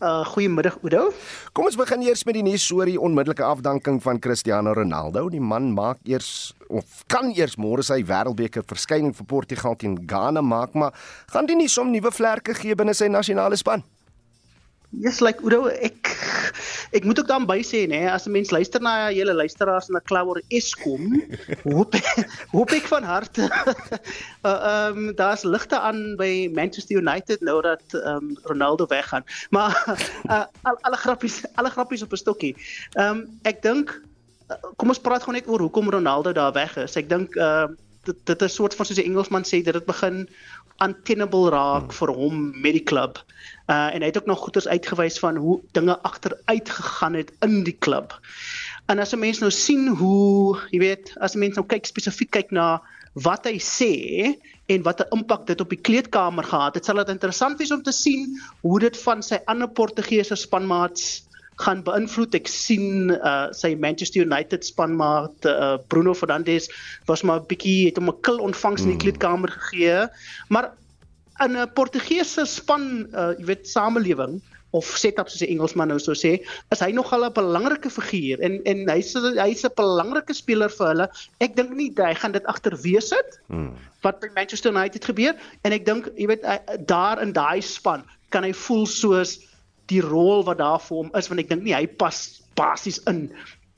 [0.00, 1.10] Uh goeiemiddag Oudo.
[1.52, 5.28] Kom ons begin eers met die nuus oor die onmiddellike afdanking van Cristiano Ronaldo.
[5.28, 10.40] Die man maak eers of kan eers môre sy wêreldbeker verskyning vir Portugal teen Ghana
[10.40, 10.96] maak, maar
[11.28, 13.84] gaan dit nie som nuwe vlerke gee binne sy nasionale span?
[14.92, 16.10] Yes, like Oudo, ek
[16.92, 19.96] ek moet ook dan by sê nê, as 'n mens luister na julle luisteraars en
[19.96, 21.16] 'n klau oor Eskom,
[21.64, 21.96] hoop
[22.52, 23.48] hoop ek van harte
[24.48, 24.58] uh,
[24.92, 29.24] um daar's ligte aan by Manchester United nou dat um Ronaldo weggaan.
[29.50, 29.72] Maar
[30.32, 32.54] uh, al, alle grappies, alle grappies op 'n stokkie.
[32.92, 33.96] Um ek dink
[34.52, 37.00] uh, kom ons praat gou net oor hoekom Ronaldo daar weg is.
[37.00, 37.72] Ek dink uh
[38.04, 40.28] dit dit is 'n soort van soos die Engelsman sê dit begin
[40.84, 41.98] untenable raak hmm.
[41.98, 43.20] vir hom met die klub.
[43.70, 47.62] Uh en hy het ook nog goeders uitgewys van hoe dinge agteruit gegaan het in
[47.64, 48.18] die klub.
[48.86, 52.30] En as 'n mens nou sien hoe, jy weet, as 'n mens nou kyk spesifiek
[52.30, 53.92] kyk na wat hy sê
[54.66, 57.82] en wat 'n impak dit op die kleedkamer gehad het, sal dit interessant wees om
[57.82, 61.24] te sien hoe dit van sy ander Portugese spanmaats
[61.60, 62.34] gaan beïnvloed.
[62.38, 66.70] Ek sien uh sy Manchester United spanmaat uh Bruno Fernandes
[67.06, 69.04] was maar 'n bietjie het hom 'n kil ontvangs in die hmm.
[69.04, 70.08] kleedkamer gegee.
[70.48, 70.72] Maar
[71.44, 74.40] in 'n Portugese span uh jy weet samelewing
[74.72, 76.40] of setup soos die Engelsman nou sou sê,
[76.72, 81.08] is hy nogal 'n belangrike figuur en en hy's hy's 'n belangrike speler vir hulle.
[81.40, 83.76] Ek dink nie hy gaan dit agterweë sit hmm.
[84.02, 85.34] wat by Manchester United gebeur
[85.64, 86.44] en ek dink jy weet
[86.86, 89.38] daar in daai span kan hy voel soos
[89.92, 92.22] die rol wat daar vir hom is want ek dink nie hy pas
[92.58, 93.28] basies in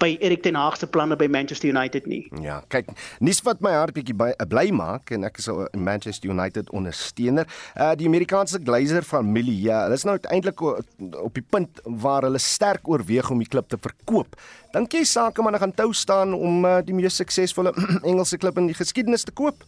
[0.02, 2.24] by Erik ten Hag se planne by Manchester United nie.
[2.42, 2.90] Ja, kyk,
[3.24, 7.46] nuus wat my hart bietjie bly maak en ek is 'n Manchester United ondersteuner.
[7.76, 12.38] Uh die Amerikaanse Glazer familie, ja, hulle is nou uiteindelik op die punt waar hulle
[12.38, 14.36] sterk oorweeg om die klub te verkoop.
[14.72, 17.72] Dink jy sakemanne gaan tou staan om uh, die mees suksesvolle
[18.10, 19.62] Engelse klub in die geskiedenis te koop?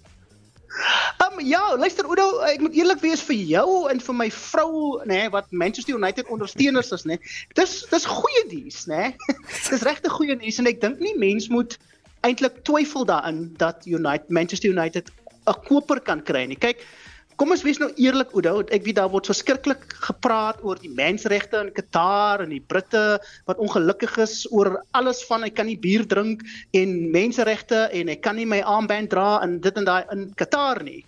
[1.25, 4.71] Um ja, luister Oudo, ek moet eerlik wees vir jou en vir my vrou,
[5.05, 7.17] nê, nee, wat Manchester United ondersteuners is, nê.
[7.17, 9.03] Nee, dis dis goeie nuus, nê.
[9.13, 9.37] Nee.
[9.71, 11.79] dis regte goeie nuus en ek dink nie mens moet
[12.27, 15.11] eintlik twyfel daarin dat United Manchester United
[15.47, 16.59] 'n koper kan kry nie.
[16.59, 16.83] Kyk,
[17.37, 21.59] Kom ons wees nou eerlik Oudo, ek weet daar word verskriklik gepraat oor die menseregte
[21.67, 26.07] in Qatar en die Britte wat ongelukkig is oor alles van hy kan nie bier
[26.09, 30.31] drink en menseregte en hy kan nie my armband dra in dit en daai in
[30.41, 31.03] Qatar nie.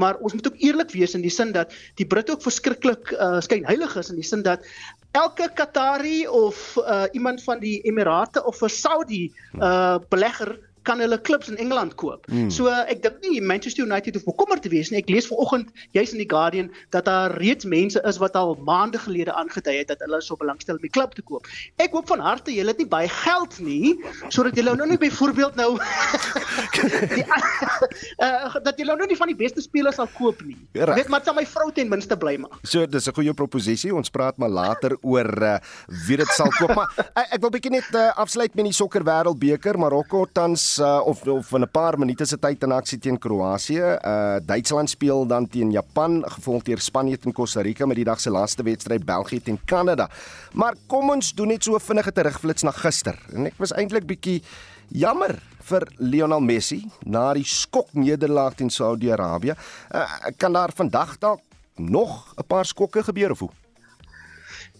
[0.00, 3.42] Maar ons moet ook eerlik wees in die sin dat die Britte ook verskriklik uh,
[3.44, 4.64] skynheilig is in die sin dat
[5.12, 9.28] elke Qatari of uh, iemand van die Emirate of 'n Saudi
[9.60, 12.26] uh, belegger kan hulle klubs in Engeland koop.
[12.30, 12.50] Mm.
[12.52, 15.00] So ek dink nie Manchester United hoef bekommerd te wees nie.
[15.02, 19.00] Ek lees vanoggend juis in die Guardian dat daar reeds mense is wat al maande
[19.02, 21.48] gelede aangedui het dat hulle so belangstel om die klub te koop.
[21.82, 23.94] Ek hoop van harte julle het nie baie geld nie
[24.28, 25.70] sodat julle nou nie byvoorbeeld nou
[27.16, 30.58] die, uh, dat julle nou nie van die beste spelers sal koop nie.
[30.76, 32.60] Ja, Weet maar sal my vrou ten minste bly maak.
[32.62, 33.94] So dis 'n goeie proposisie.
[33.94, 35.58] Ons praat maar later oor uh,
[36.06, 36.74] wie dit sal koop.
[36.74, 41.06] Maar ek, ek wil bietjie net uh, afsluit met die sokker wêreldbeker Marokko tans uh,
[41.06, 43.80] of of in 'n paar minute se tyd in aksie teen Kroasie.
[43.80, 48.20] Uh Duitsland speel dan teen Japan, gevolg deur Spanje teen Costa Rica met die dag
[48.20, 50.08] se laaste wedstryd België teen Kanada.
[50.52, 53.18] Maar kom ons doen net so vinnige terugflits na gister.
[53.32, 54.42] En ek was eintlik bietjie
[54.88, 59.54] jammer vir Lionel Messi na die skok nederlaag teen Saudi-Arabië.
[59.94, 60.06] Uh,
[60.36, 61.40] kan daar vandag dalk
[61.76, 63.63] nog 'n paar skokke gebeur of hoe?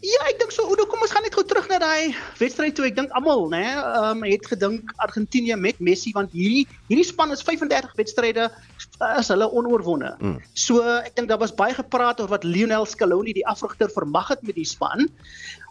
[0.05, 2.85] Ja, ek dink so, Oudo, kom ons gaan net gou terug na daai wedstryd toe.
[2.90, 7.33] Ek dink almal, né, ehm um, het gedink Argentinië met Messi want hierdie hierdie span
[7.33, 8.51] is 35 wedstryde
[9.18, 10.14] is hulle onoorwonde.
[10.20, 10.37] Mm.
[10.53, 14.42] So ek dink daar was baie gepraat oor wat Lionel Scaloni die afrigter vermag het
[14.47, 15.09] met die span.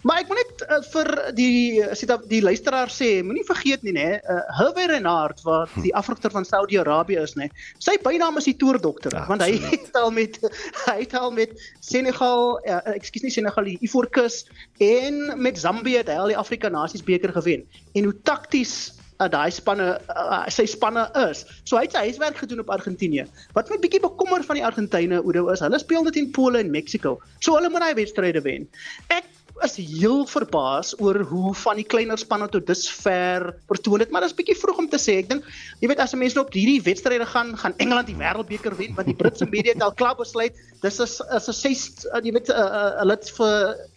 [0.03, 3.93] Maar ek moet net uh, vir die sê dat die luisteraar sê, moenie vergeet nie
[3.95, 5.85] nê, uh, Hervé Renard wat hm.
[5.85, 7.47] die afrigter van Saudi-Arabië is nê.
[7.83, 10.41] Sy bynaam is die toerdokter ja, want hy het al met
[10.89, 14.43] hy het al met Senegal, uh, ekskuus nie Senegal, Ivoorkus
[14.83, 17.63] en met Zambië het hy al die Afrika Nasies beker gewen.
[17.95, 21.43] En hoe takties uh, daai spanne uh, sy spanne is.
[21.63, 23.27] So hy het sy huiswerk gedoen op Argentinië.
[23.57, 26.73] Wat my bietjie bekommer van die Argentyne Oudo is, hulle speel dit in Pole en
[26.73, 27.17] Mexico.
[27.39, 28.67] So hulle moet daai wedstryde wen.
[29.13, 29.29] Ek
[29.61, 34.31] is heel verbaas oor hoe van die kleiner spanne tot dusver vertoon het, maar dit
[34.31, 35.19] is bietjie vroeg om te sê.
[35.21, 35.45] Ek dink
[35.79, 38.95] jy weet as 'n mens nou op hierdie wedstryde gaan, gaan Engeland die wêreldbeker wen
[38.95, 41.81] want die Britse media het al klaar besluit dis is is 'n ses
[42.23, 43.53] jy weet uh, uh, hulle het vir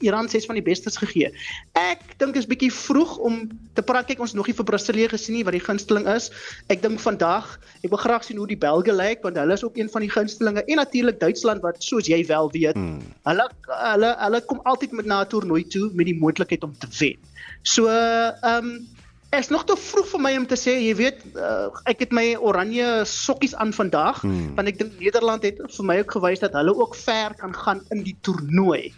[0.06, 1.32] Iran ses van die bestes gegee.
[1.74, 4.06] Ek dink is bietjie vroeg om te praat.
[4.06, 6.30] Kyk, ons nog nie vir Brasilië gesien nie wat die gunsteling is.
[6.70, 9.76] Ek dink vandag, ek wil graag sien hoe die Belge lyk want hulle is ook
[9.76, 13.02] een van die gunstelinge en natuurlik Duitsland wat soos jy wel weet, hmm.
[13.26, 16.88] hulle hulle hulle kom altyd met na 'n toernooi toe met die moontlikheid om te
[16.98, 17.16] wen.
[17.62, 18.86] So, ehm um,
[19.30, 22.24] is nog te vroeg vir my om te sê, jy weet, uh, ek het my
[22.38, 24.54] oranje sokkies aan vandag, hmm.
[24.56, 27.82] want ek dink Nederland het vir my ook gewys dat hulle ook ver kan gaan
[27.94, 28.94] in die toernooi.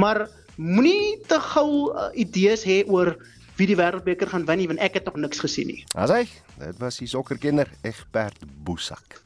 [0.00, 3.14] Maar moenie te gou uh, idees hê oor
[3.56, 5.84] wie die wêreldbeker gaan wen nie, want ek het nog niks gesien nie.
[5.96, 6.26] Asai,
[6.60, 9.20] dit was die sokkerkenner Egbert Boesak.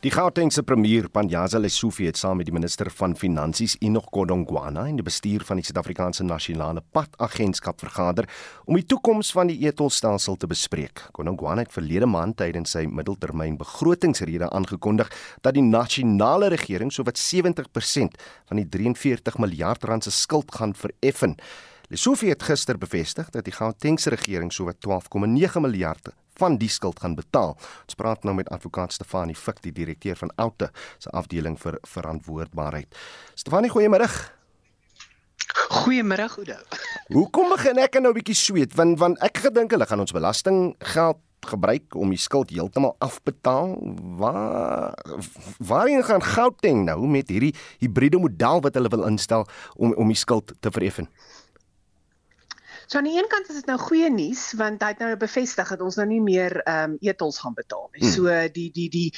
[0.00, 4.96] Die Gautengse premier Panyaza Lesufi het saam met die minister van Finansies Enoch Godongwana en
[4.96, 8.24] die bestuur van die Suid-Afrikaanse Nasionale Padagentskap vergader
[8.64, 11.02] om die toekoms van die etolstelsel te bespreek.
[11.18, 15.12] Godongwana het verlede maand tydens sy middeltermyn begrotingsrede aangekondig
[15.44, 18.16] dat die nasionale regering sowat 70%
[18.48, 21.36] van die 43 miljard rand se skuld gaan vereffen.
[21.92, 27.14] Lesufi het gister bevestig dat die Gautengse regering sowat 12,9 miljard van die skuld gaan
[27.14, 27.56] betaal.
[27.84, 32.94] Ons praat nou met advokaat Stefanie Fik, die direkteur van Alte se afdeling vir verantwoordbaarheid.
[33.34, 34.08] Stefanie, goeiemôre.
[35.70, 36.56] Goeiemôre, Oudo.
[37.10, 38.74] Hoekom begin ek nou 'n bietjie sweet?
[38.74, 43.76] Want want ek gedink hulle gaan ons belastinggeld gebruik om die skuld heeltemal afbetaal.
[44.20, 44.94] Waar
[45.58, 50.18] waarheen gaan Gauteng nou met hierdie hibriede model wat hulle wil instel om om die
[50.18, 51.08] skuld te vereffen?
[52.90, 55.68] So aan die een kant is dit nou goeie nuus want hy het nou bevestig
[55.70, 58.02] dat ons nou nie meer ehm um, etels gaan betaal nie.
[58.02, 58.14] Hmm.
[58.16, 59.10] So die die die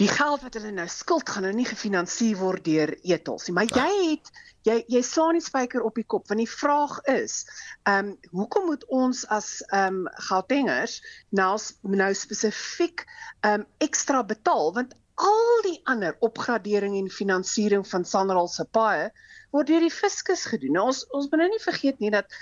[0.00, 3.54] die geld wat hulle nou skuld gaan nou nie gefinansier word deur etels nie.
[3.58, 4.32] Maar jy het
[4.64, 7.42] jy jy slaan die spyker op die kop want die vraag is
[7.82, 10.96] ehm um, hoekom moet ons as ehm um, Gautengers
[11.28, 11.52] nou
[12.00, 18.48] nou spesifiek ehm um, ekstra betaal want al die ander opgradering en finansiering van Sanral
[18.48, 19.12] se paaie
[19.54, 20.74] word deur die fiskus gedoen.
[20.76, 22.32] Nou ons ons moet nou nie vergeet nie dat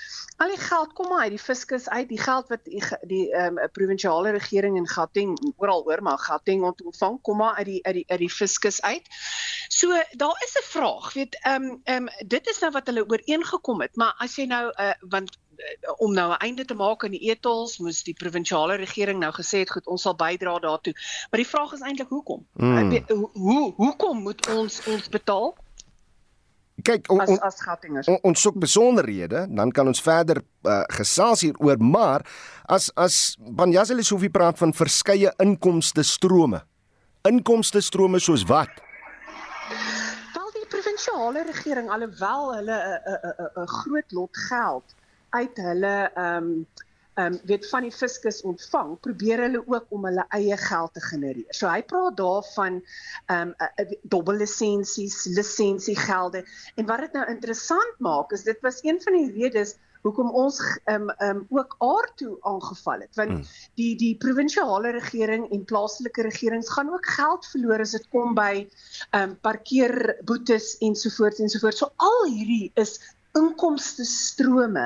[0.43, 3.59] al die geld kom maar uit die fiskus uit, die geld wat die die ehm
[3.61, 7.95] um, provinsiale regering in Gauteng oral oor maar Gauteng ontvang kom maar uit die uit
[8.01, 9.13] die uit die fiskus uit.
[9.69, 13.09] So daar is 'n vraag, weet ehm um, ehm um, dit is nou wat hulle
[13.09, 17.05] ooreengekom het, maar as jy nou uh, want uh, om nou 'n einde te maak
[17.05, 20.95] aan die etels moes die provinsiale regering nou gesê het goed ons sal bydra daartoe.
[21.31, 22.47] Maar die vraag is eintlik hoekom?
[22.53, 23.05] Mm.
[23.33, 25.55] Hoe hoekom moet ons ons betaal?
[26.83, 27.59] Kyk, on, on, as
[27.99, 32.25] as on, ons soek besonderhede, dan kan ons verder uh, gesels hieroor, maar
[32.67, 36.63] as as Banjazeli Sofi praat van verskeie inkomste strome.
[37.29, 38.73] Inkomste strome soos wat?
[40.35, 44.97] Wel die provinsiale regering alhoewel hulle 'n 'n 'n groot lot geld
[45.31, 46.67] uit hulle ehm um,
[47.15, 51.01] ehm um, weet van die fiskus ontvang, probeer hulle ook om hulle eie geld te
[51.05, 51.55] genereer.
[51.55, 56.45] So hy praat daarvan ehm um, uh, uh, dubbel lisensies, lisensiegelde
[56.75, 60.59] en wat dit nou interessant maak is dit was een van die redes hoekom ons
[60.63, 63.47] ehm um, ehm um, ook aardtoe aangeval het want hmm.
[63.81, 68.53] die die provinsiale regering en plaaslike regerings gaan ook geld verloor as dit kom by
[68.63, 71.79] ehm um, parkeerboetes ensovoorts ensovoorts.
[71.85, 72.99] So al hierdie is
[73.39, 74.85] inkomste strome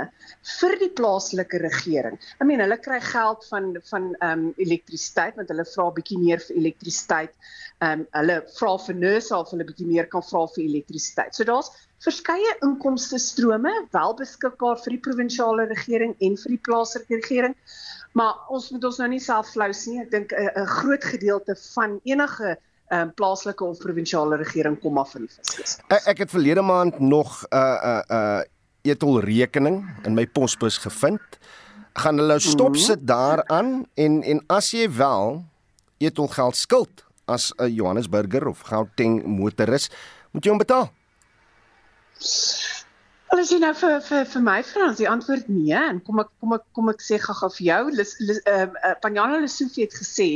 [0.61, 2.19] vir die plaaslike regering.
[2.41, 6.43] I mean, hulle kry geld van van ehm um, elektrisiteit want hulle vra bietjie meer
[6.45, 7.35] vir elektrisiteit.
[7.81, 11.35] Ehm um, hulle vra vir nurse of hulle bietjie meer kan vra vir elektrisiteit.
[11.35, 11.73] So daar's
[12.07, 17.57] verskeie inkomste strome wel beskikbaar vir die provinsiale regering en vir die plaaslike regering.
[18.17, 20.01] Maar ons moet ons nou nie self flous nie.
[20.05, 22.57] Ek dink 'n groot gedeelte van enige
[22.91, 25.79] um, plaaslike of provinsiale regering kom af van die fiskus.
[25.89, 28.43] Ek, ek het verlede maand nog 'n uh, 'n uh, 'n uh,
[28.87, 31.39] etolrekening in my posbus gevind.
[31.97, 32.79] Gaan hulle stop mhm.
[32.79, 35.45] sit daaraan en en as jy wel
[35.99, 39.91] etolgeld skuld as 'n Johannesburger of Gauteng motoris,
[40.31, 40.91] moet jy hom betaal.
[43.27, 46.53] Hulle sê nou vir vir vir my Frans, die antwoord nee en kom ek kom
[46.53, 50.29] ek kom ek sê gaga vir jou, ehm uh, Panjana Lesofie het gesê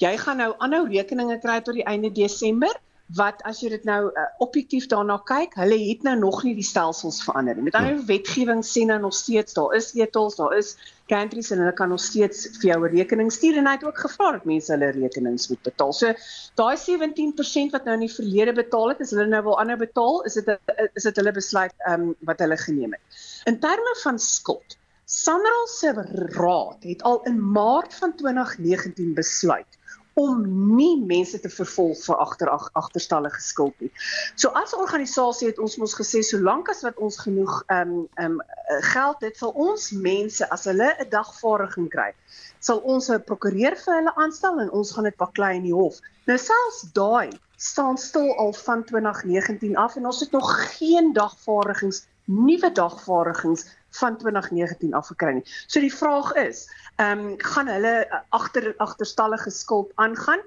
[0.00, 2.72] jy gaan nou aanhou rekeninge kry tot die einde Desember
[3.18, 6.66] wat as jy dit nou uh, objektief daarna kyk, hulle het nou nog nie die
[6.66, 7.66] stelsels verander nie.
[7.66, 10.76] Met ander woorde, wetgewing sê nou nog steeds daar is etels, daar is
[11.10, 13.98] countries en hulle kan nog steeds vir jou 'n rekening stuur en hy het ook
[13.98, 15.92] gevra dat mense hulle rekenings moet betaal.
[15.92, 16.14] So
[16.54, 20.22] daai 17% wat nou in die verlede betaal het, as hulle nou wil aanhou betaal,
[20.22, 20.46] is dit
[20.94, 23.02] is dit hulle besluit ehm um, wat hulle geneem het.
[23.46, 24.78] In terme van skuld
[25.10, 25.90] Sanral se
[26.38, 29.78] raad het al in Maart van 2019 besluit
[30.14, 30.42] om
[30.76, 33.90] nie mense te vervolg vir agter agterstallige skuld nie.
[34.34, 38.38] So as organisasie het ons mos gesê solank as wat ons genoeg ehm um, ehm
[38.38, 38.42] um,
[38.92, 42.10] geld het vir ons mense as hulle 'n dagvaardiging kry,
[42.60, 46.00] sal ons 'n prokureur vir hulle aanstel en ons gaan dit baklei in die hof.
[46.26, 52.06] Nou selfs daai staan stil al van 2019 af en ons het nog geen dagvaardigings
[52.24, 55.44] nuwe dagvaardigings van 2019 af gekry nie.
[55.66, 56.66] So die vraag is,
[56.96, 60.40] ehm um, gaan hulle agter agterstallige skuld aangaan?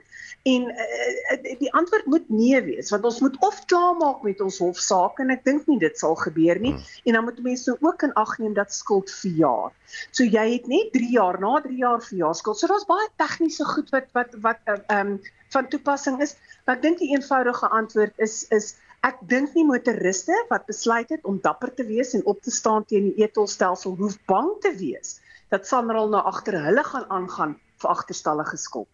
[0.43, 5.19] En uh, die antwoord moet nee wees want ons moet of klaarmaak met ons hofsaak
[5.23, 6.89] en ek dink nie dit sal gebeur nie hmm.
[7.07, 9.71] en dan moet mense ook in ag neem dat skuld verjaar.
[10.11, 12.59] So jy het net 3 jaar na 3 jaar verjaar skuld.
[12.59, 15.21] So daar's baie tegniese goed wat wat wat eh, ehm um,
[15.53, 16.35] van toepassing is.
[16.65, 18.73] Maar ek dink die eenvoudige antwoord is is
[19.03, 22.85] ek dink nie motoriste wat besluit het om dapper te wees en op te staan
[22.87, 25.17] teen die etolstelsel hoef bang te wees
[25.51, 28.89] dat Sanral na agter hulle gaan aangaan vir agterstallige skuld.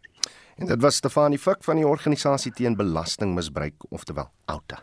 [0.60, 4.82] En dit was Stefanie Fik van die organisasie teen belastingmisbruik, oftewel OUTA.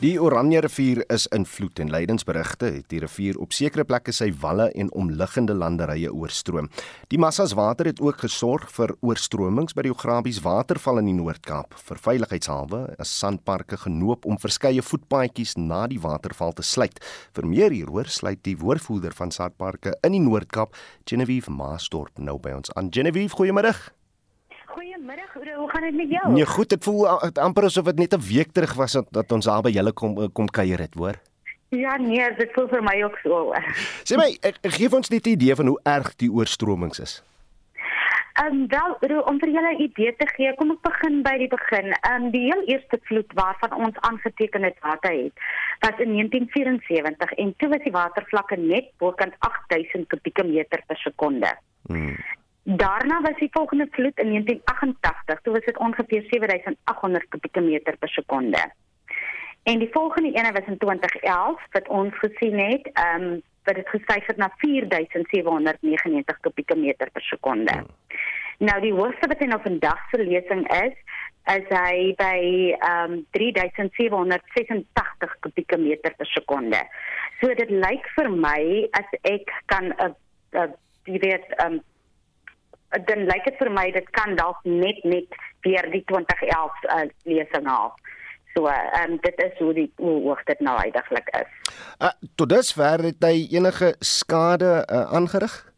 [0.00, 4.30] Die Oranje rivier is in vloed en lydensberigte het die rivier op sekere plekke sy
[4.40, 6.70] walle en omliggende landerye oorstroom.
[7.12, 11.76] Die massas water het ook gesorg vir oorstromings by die Ograbies waterval in die Noord-Kaap.
[11.84, 16.96] Vir veiligheidshalwe is sandparke genoop om verskeie voetpaadjies na die waterval te sluit.
[17.36, 20.72] Vir meer hieroor sluit die woordvoerder van sandparke in die Noord-Kaap,
[21.04, 22.88] Genevieve Maasdorp, nou by ons aan.
[22.88, 23.76] Genevieve, goeiemôre.
[24.70, 26.32] Goeiemiddag, hoe gaan dit met jou?
[26.32, 27.08] Nee, goed, dit voel
[27.42, 30.18] amper asof dit net 'n week terug was dat, dat ons daar by julle kom
[30.18, 31.14] eh, kom kuier het, hoor.
[31.68, 33.54] Ja, nee, dit voel vir my ook so.
[34.08, 37.22] Sê my, ek, ek gee ons net 'n idee van hoe erg die oorstromings is.
[38.40, 41.48] Ehm um, wel, om vir julle 'n idee te gee, kom ek begin by die
[41.48, 41.92] begin.
[41.92, 45.34] Ehm um, die heel eerste vloed waarvan ons aangeteken het water het,
[45.80, 51.50] was in 1974 en toe was die watervlakke net bokant 8000 kubieke meter per sekonde.
[51.86, 52.16] Hmm.
[52.62, 58.08] Daarna was die volgende vloed in 1988, toe was dit ongeveer 7800 kubieke meter per
[58.08, 58.72] sekonde.
[59.62, 63.88] En die volgende ene was in 2011 wat ons gesien het, ehm um, wat dit
[63.88, 67.84] gestyg het na 4799 kubieke meter per sekonde.
[68.58, 70.92] Nou die hoogste wat in nou vandag se lesing is,
[71.44, 76.88] is hy by ehm um, 3786 kubieke meter per sekonde.
[77.40, 80.14] So dit lyk vir my as ek kan 'n
[81.04, 81.80] jy weet ehm um,
[82.90, 87.66] dan lyk dit vir my dit kan dalk net net weer die 2011 uh, lesing
[87.68, 87.94] haal.
[88.54, 91.74] So ehm um, dit is hoe die hoe hoog dit nou uiteindelik is.
[92.02, 95.69] Uh, tot dusver het hy enige skade uh, aangerig?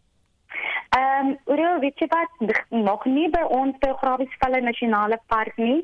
[0.93, 5.79] Ehm um, oor weet jy wat nog nie by ons by Grafiesvalle Nasionale Park nie.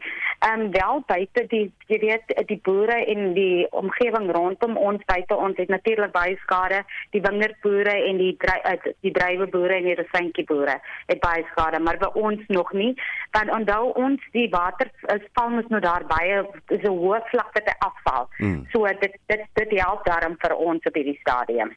[0.44, 5.38] Ehm um, wel buite die jy weet die boere en die omgewing rondom ons buite
[5.46, 6.82] ons het natuurlik baie skade.
[7.16, 11.96] Die wingerdboere en die eh, die druiweboere en die rosientjie boere het baie skade, maar
[12.04, 12.92] by ons nog nie.
[13.32, 17.64] Want onthou ons die water is val mos nou daar baie is 'n hoë vlakte
[17.64, 18.28] te afval.
[18.36, 18.66] Hmm.
[18.72, 21.72] So dit dit dit help daarom vir ons op hierdie stadium.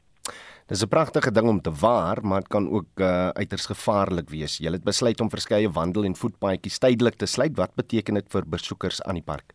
[0.72, 4.57] Dis 'n pragtige ding om te waar, maar dit kan ook uh, uiters gevaarlik wees.
[4.57, 7.57] Jy het besluit om verskeie wandel- en voetpaadjies tydelik te sluit.
[7.57, 9.51] Wat beteken dit vir besoekers aan die park?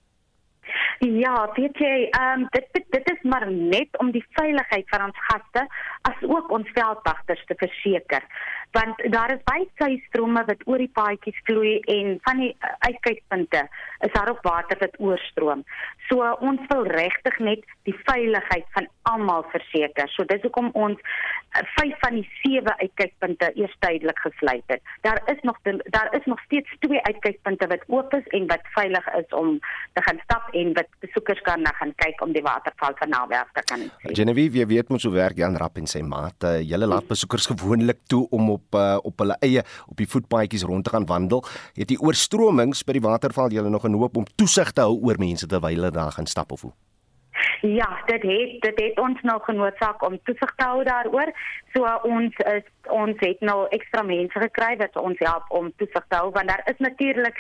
[0.99, 5.19] Ja, weet jy, ehm um, dit dit is maar net om die veiligheid van ons
[5.29, 5.67] gaste
[6.09, 8.23] as ook ons veldwagters te verseker.
[8.73, 13.69] Want daar is baie systrome wat oor die paadjies vloei en van die uh, uitkykpunte
[14.09, 15.65] is daar ook water wat oorstroom.
[16.09, 20.11] So uh, ons wil regtig net die veiligheid van almal verseker.
[20.15, 24.83] So dis hoekom ons uh, vyf van die sewe uitkykpunte eers tydelik gesluit het.
[25.07, 25.59] Daar is nog
[25.95, 29.59] daar is nog steeds twee uitkykpunte wat oop is en wat veilig is om
[29.99, 33.53] te gaan stap en wat besoekers kan na gaan kyk om die waterval van naweef
[33.53, 34.17] te kan sien.
[34.21, 36.49] Genevieve, jy weet mos hoe werk Jan Rapp en sy maat.
[36.67, 40.85] Julle laat besoekers gewoonlik toe om op uh, op hulle eie op die voetpaadjies rond
[40.85, 41.45] te gaan wandel.
[41.79, 45.19] Het die oorstromings by die waterval julle nog 'n hoop om toesig te hou oor
[45.19, 46.73] mense terwyl hulle daar gaan stap of hoe?
[47.61, 51.33] Ja, dit het dit het ons nou genootsaak om toesig te hou daaroor.
[51.75, 56.17] So ons is ons het nou ekstra mense gekry wat ons help om toesig te
[56.17, 57.39] hou want daar is natuurlik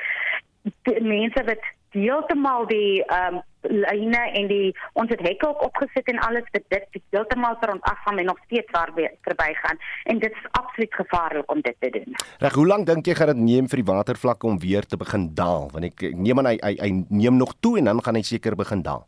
[1.00, 1.64] mense wat
[1.96, 4.68] heeltemal die ehm um, lyne en die
[5.00, 8.38] ons het hekke ook opgesit en alles dit dit heeltemal vir ons afgaan en nog
[8.44, 12.14] steeds weer verbygaan en dit is absoluut gevaarlik om dit te doen.
[12.38, 15.34] Reg, hoe lank dink jy gaan dit neem vir die watervlakke om weer te begin
[15.34, 15.66] daal?
[15.72, 18.22] Want ek, ek neem aan hy, hy hy neem nog toe en dan gaan hy
[18.22, 19.06] seker begin daal.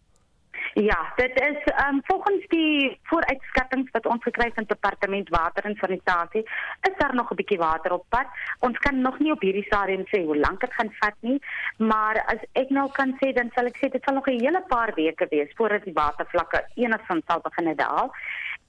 [0.75, 5.77] Ja, dit is um, volgens die vooruitskattinge wat ons gekry het van departement water en
[5.81, 6.43] sanitasie,
[6.89, 8.27] is daar nog 'n bietjie water op pad.
[8.59, 11.41] Ons kan nog nie op hierdie stadium sê hoe lank dit gaan vat nie,
[11.77, 14.62] maar as ek nou kan sê dan sal ek sê dit sal nog 'n hele
[14.69, 18.12] paar weke wees voordat die watervlakke enigstens sal begin daal.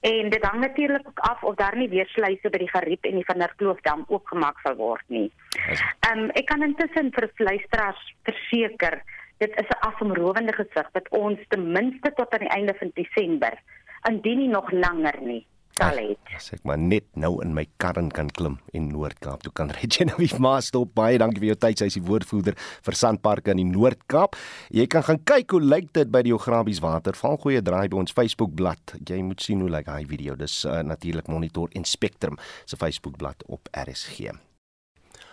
[0.00, 3.14] En dit hang natuurlik ook af of daar nie weer sluise by die Gariep en
[3.14, 5.30] die Van der Kloofdam oopgemaak sal word nie.
[6.00, 9.02] Ehm um, ek kan intussen vir luisteraars verseker
[9.40, 13.54] dit is 'n afomrowende gesig wat ons ten minste tot aan die einde van Desember
[14.08, 15.46] indien nie nog langer nie
[15.80, 16.32] gestel het.
[16.36, 20.40] As ek maar net nou in my karren kan klim in Noord-Kaap, toe kan Regenevieve
[20.42, 21.80] Maastop baie dankie vir jou tyd.
[21.80, 24.36] Sy is die woordvoerder vir Sandparke in die Noord-Kaap.
[24.76, 27.40] Jy kan gaan kyk hoe lyk dit by die Ograbies waterval.
[27.40, 29.00] Goeie draai by ons Facebook bladsy.
[29.08, 30.36] Jy moet sien hoe lyk daai video.
[30.38, 34.49] Dis uh, natuurlik Monitor en Spectrum se Facebook bladsy op RSG.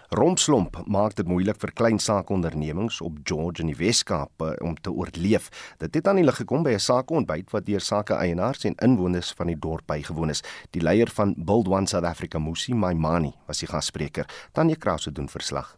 [0.09, 4.91] Rompslomp maak dit moeilik vir klein saakondernemings op George in die Weskaap eh, om te
[4.91, 5.49] oorleef.
[5.83, 9.47] Dit het aan die lig gekom by 'n saakontbyt wat deur sake-eienaars en inwoners van
[9.47, 10.43] die dorp bygewoon is.
[10.71, 14.25] Die leier van Build One South Africa, Musi Maimani, was die gasspreker.
[14.53, 15.77] Tanya Krause doen verslag.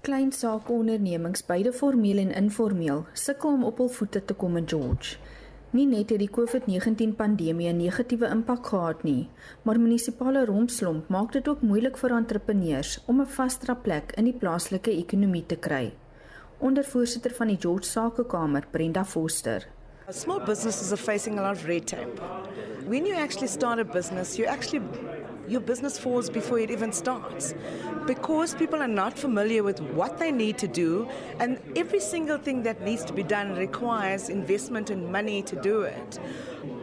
[0.00, 5.16] Klein saakondernemings, beide formeel en informeel, sukkel om op hul voete te kom in George.
[5.70, 9.28] Nie net het die COVID-19 pandemie 'n negatiewe impak gehad nie,
[9.62, 14.32] maar munisipale rompslomp maak dit ook moeilik vir entrepreneurs om 'n vaste plek in die
[14.32, 15.92] plaaslike ekonomie te kry.
[16.58, 19.66] Ondervoorsitter van die George Sakekamer, Brenda Foster.
[20.08, 22.20] Small businesses are facing a lot of red tape.
[22.88, 24.82] When you actually start a business, you actually
[25.50, 27.54] your business falls before it even starts.
[28.06, 31.08] Because people are not familiar with what they need to do
[31.40, 35.82] and every single thing that needs to be done requires investment and money to do
[35.82, 36.18] it.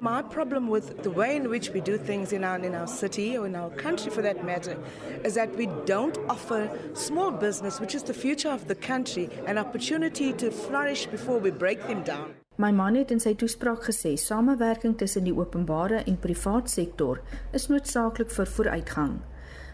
[0.01, 3.37] My problem with the way in which we do things in our in our city
[3.37, 4.77] or in our country for that matter
[5.23, 9.57] is that we don't offer small business which is the future of the country an
[9.57, 14.15] opportunity to flourish before we break them down My man het in sy toespraak gesê
[14.17, 17.19] samewerking tussen die openbare en privaat sektor
[17.53, 19.11] is noodsaaklik vir vooruitgang.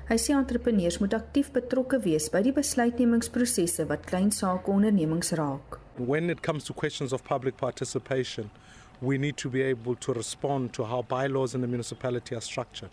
[0.10, 5.80] Hy sê entrepreneurs moet aktief betrokke wees by die besluitnemingsprosesse wat klein sake ondernemings raak.
[5.96, 8.52] When it comes to questions of public participation,
[9.00, 12.92] we need to be able to respond to how bylaws in the municipality are structured.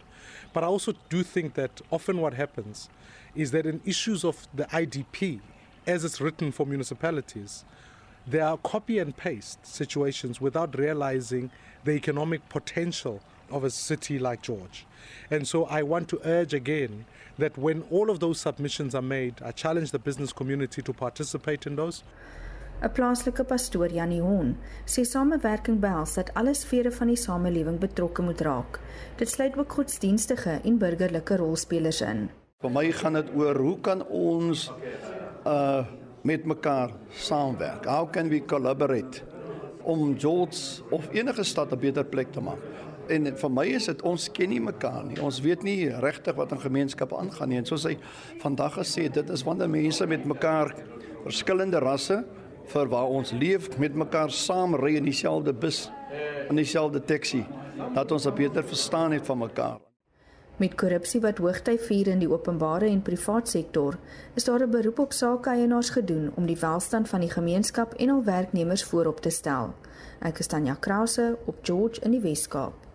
[0.54, 2.88] But I also do think that often what happens
[3.34, 5.40] is that in issues of the IDP
[5.84, 7.64] as it's written for municipalities,
[8.26, 11.50] There are copy and paste situations without realizing
[11.84, 14.86] the economic potential of a city like George.
[15.30, 17.06] And so I want to urge again
[17.38, 21.66] that when all of those submissions are made, I challenge the business community to participate
[21.66, 22.04] in those.
[22.82, 24.56] 'n Plaaslike pastoor Janie Hon
[24.86, 28.80] sê samewerking behels dat alle sfere van die samelewing betrokke moet raak.
[29.16, 32.30] Dit sluit ook godsdienstige en burgerlike rolspelers in.
[32.60, 34.70] Vir my gaan dit oor hoe kan ons
[35.44, 35.84] uh
[36.22, 37.84] met mekaar saamwerk?
[37.84, 39.22] How can we collaborate
[39.82, 42.58] om George of enige stad 'n beter plek te maak?
[43.08, 45.20] En vir my is dit ons ken nie mekaar nie.
[45.22, 47.58] Ons weet nie regtig wat in gemeenskappe aangaan nie.
[47.58, 47.96] En soos hy
[48.38, 50.74] vandag gesê het, dit is wanneer mense met mekaar
[51.24, 52.24] verskillende rasse
[52.70, 55.90] vir waar ons leef met mekaar saam ry in dieselfde bus
[56.50, 57.44] in dieselfde taxi
[57.94, 59.89] dat ons 'n beter verstaan het van mekaar.
[60.60, 63.96] Met korrupsie wat hoogtyd vier in die openbare en privaat sektor,
[64.36, 68.24] is daar 'n beroep op sakeeienaars gedoen om die welstand van die gemeenskap en hul
[68.24, 69.74] werknemers voorop te stel.
[70.18, 72.89] Ek is Tanya Krause op George in die Weskaap.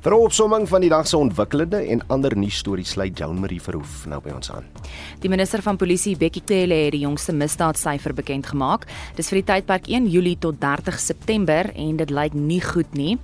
[0.00, 4.06] Vir 'n opsomming van die dag se ontwikkelende en ander nuusstories sluit Joan Marie Verhoef
[4.06, 4.64] nou by ons aan.
[5.20, 8.86] Die minister van Polisie, Bekkie Cele, het die jongste misdaadsyfer bekend gemaak.
[9.16, 13.18] Dis vir die tydperk 1 Julie tot 30 September en dit lyk nie goed nie.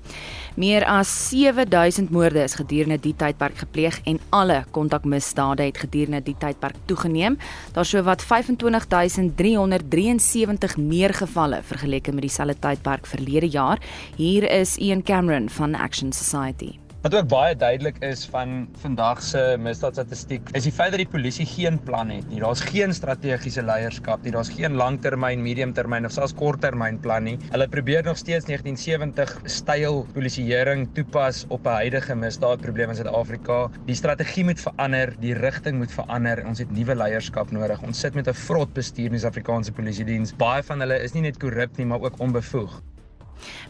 [0.56, 6.36] Meer as 7000 moorde is gedurende die tydperk gepleeg en alle kontakmisdade het gedurende die
[6.38, 7.38] tydperk toegeneem.
[7.72, 13.78] Daar sou wat 25373 meer gevalle vergeleke met dieselfde tydperk verlede jaar.
[14.16, 16.65] Hier is Ian Cameron van Action Society.
[17.06, 21.44] Wat ook baie duidelik is van vandag se misdaadstatistiek, is die feit dat die polisie
[21.46, 22.40] geen plan het nie.
[22.42, 24.32] Daar's geen strategiese leierskap nie.
[24.34, 27.36] Daar's geen langtermyn, mediumtermyn of selfs korttermyn plan nie.
[27.52, 33.70] Hulle probeer nog steeds 1970 styl polisieering toepas op 'n huidige misdaadprobleem in Suid-Afrika.
[33.86, 36.42] Die strategie moet verander, die rigting moet verander.
[36.46, 37.82] Ons het nuwe leierskap nodig.
[37.82, 40.34] Ons sit met 'n vrot bestuur in die Suid-Afrikaanse Polisie diens.
[40.36, 42.82] Baie van hulle is nie net korrup nie, maar ook onbevoeg.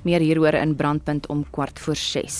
[0.07, 2.37] Meer hieroor in brandpunt om kwart voor 6.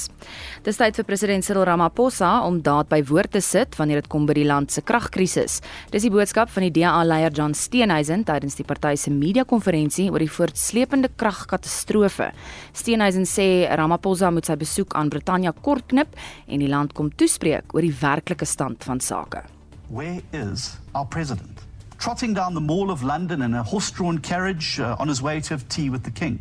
[0.63, 4.29] Dis tyd vir president Cyril Ramaphosa om daad by woord te sit wanneer dit kom
[4.29, 5.59] by die land se kragkrisis.
[5.91, 10.31] Dis die boodskap van die DA-leier John Steenhuisen tydens die party se media-konferensie oor die
[10.31, 12.31] voortsleepende kragkatastrofe.
[12.71, 16.15] Steenhuisen sê Ramaphosa moet sy besoek aan Brittanje kortknip
[16.47, 19.43] en die land kom toespreek oor die werklike stand van sake.
[19.91, 21.67] Where is our president?
[21.99, 25.55] Trotting down the mall of London in a horse-drawn carriage uh, on his way to
[25.55, 26.39] have tea with the king.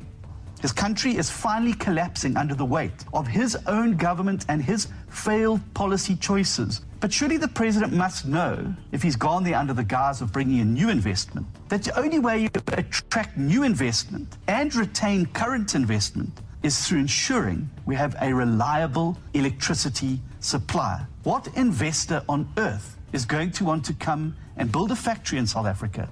[0.66, 5.62] His country is finally collapsing under the weight of his own government and his failed
[5.76, 6.82] policy choices.
[7.00, 10.58] But surely the president must know, if he's gone there under the guise of bringing
[10.62, 16.42] in new investment, that the only way you attract new investment and retain current investment
[16.64, 21.06] is through ensuring we have a reliable electricity supply.
[21.22, 25.46] What investor on earth is going to want to come and build a factory in
[25.46, 26.10] South Africa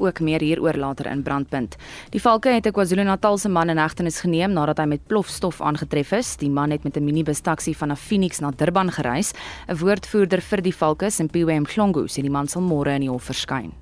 [0.00, 1.76] Ook meer hieroor later in Brandpunt.
[2.10, 6.12] Die valke het 'n KwaZulu-Natal se man in hegtenis geneem nadat hy met plofstof aangetref
[6.12, 6.36] is.
[6.36, 9.32] Die man het met 'n minibus taxi van Phoenix na Durban gereis.
[9.68, 13.24] 'n Woordvoerder vir die valke, Simpiwe Mhlongo, sê die man sal môre in die hof
[13.24, 13.72] verskyn.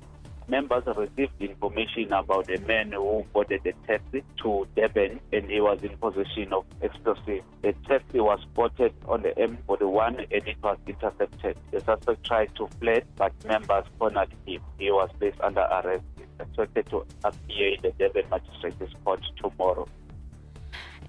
[0.49, 5.81] Members received information about a man who boarded a taxi to Durban and he was
[5.83, 7.45] in possession of explosives.
[7.61, 11.57] The taxi was spotted on the M41 and it was intercepted.
[11.71, 14.61] The suspect tried to flee, but members cornered him.
[14.77, 16.03] He was placed under arrest.
[16.39, 19.87] Expected to appear in the Durban Magistrates Court tomorrow.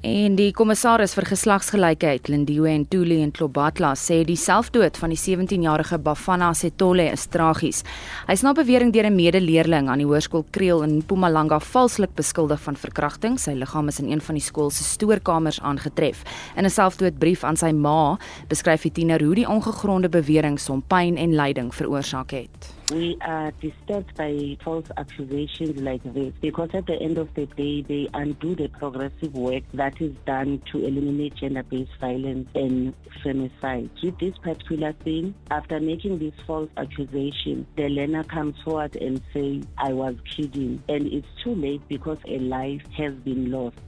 [0.01, 5.99] En die kommissaris vir geslagsgelykheid, Lindiwe Ntuli en Klobatla, sê die selfdood van die 17-jarige
[6.01, 7.83] Bafana Setole is tragies.
[8.25, 12.61] Hy is na bewering deur 'n medeleerling aan die hoërskool Kriel in Mpumalanga valslik beskuldig
[12.61, 13.39] van verkrachting.
[13.39, 16.25] Sy liggaam is in een van die skool se stoorkamers aangetref.
[16.57, 18.17] In 'n selfdoodbrief aan sy ma
[18.49, 22.80] beskryf die tiener hoe die ongegronde bewering hom pyn en lyding veroorsaak het.
[22.91, 27.83] We are disturbed by false accusations like this because at the end of the day,
[27.83, 33.91] they undo the progressive work that is done to eliminate gender based violence and femicide.
[34.03, 39.63] With this particular thing, after making this false accusation, the learner comes forward and say,
[39.79, 40.83] I was kidding.
[40.89, 43.79] And it's too late because a life has been lost.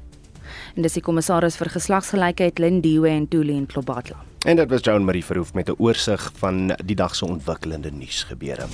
[0.74, 4.31] En dis die kommissaris vir geslagsgelykheid Lindiwe en Tulien Klobatla.
[4.42, 8.66] En dit was Joan Marie Verhoef met 'n oorsig van die dag se ontwikkelende nuusgebeure.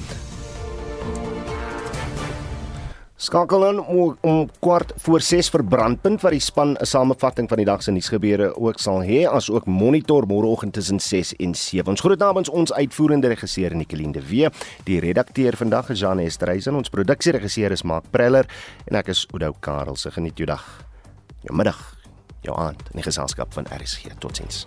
[3.17, 7.57] Skakel aan om, om kwart voor 6 vir brandpunt wat die span 'n samevatting van
[7.57, 11.89] die dag se nuusgebeure ook sal hê as ook monitor môreoggend tussen 6 en 7.
[11.89, 14.49] Ons groet namens ons uitvoerende regisseur Nicoline de Wee,
[14.85, 18.47] die redakteur vandag is Jean Estreisen, ons produksieregisseur is Mark Preller
[18.85, 19.97] en ek is Oudou Karel.
[19.97, 20.85] Se geniet jou dag.
[21.41, 21.97] Jou middag,
[22.41, 24.09] jou aand in die geselskap van RSG.
[24.19, 24.67] Totsiens.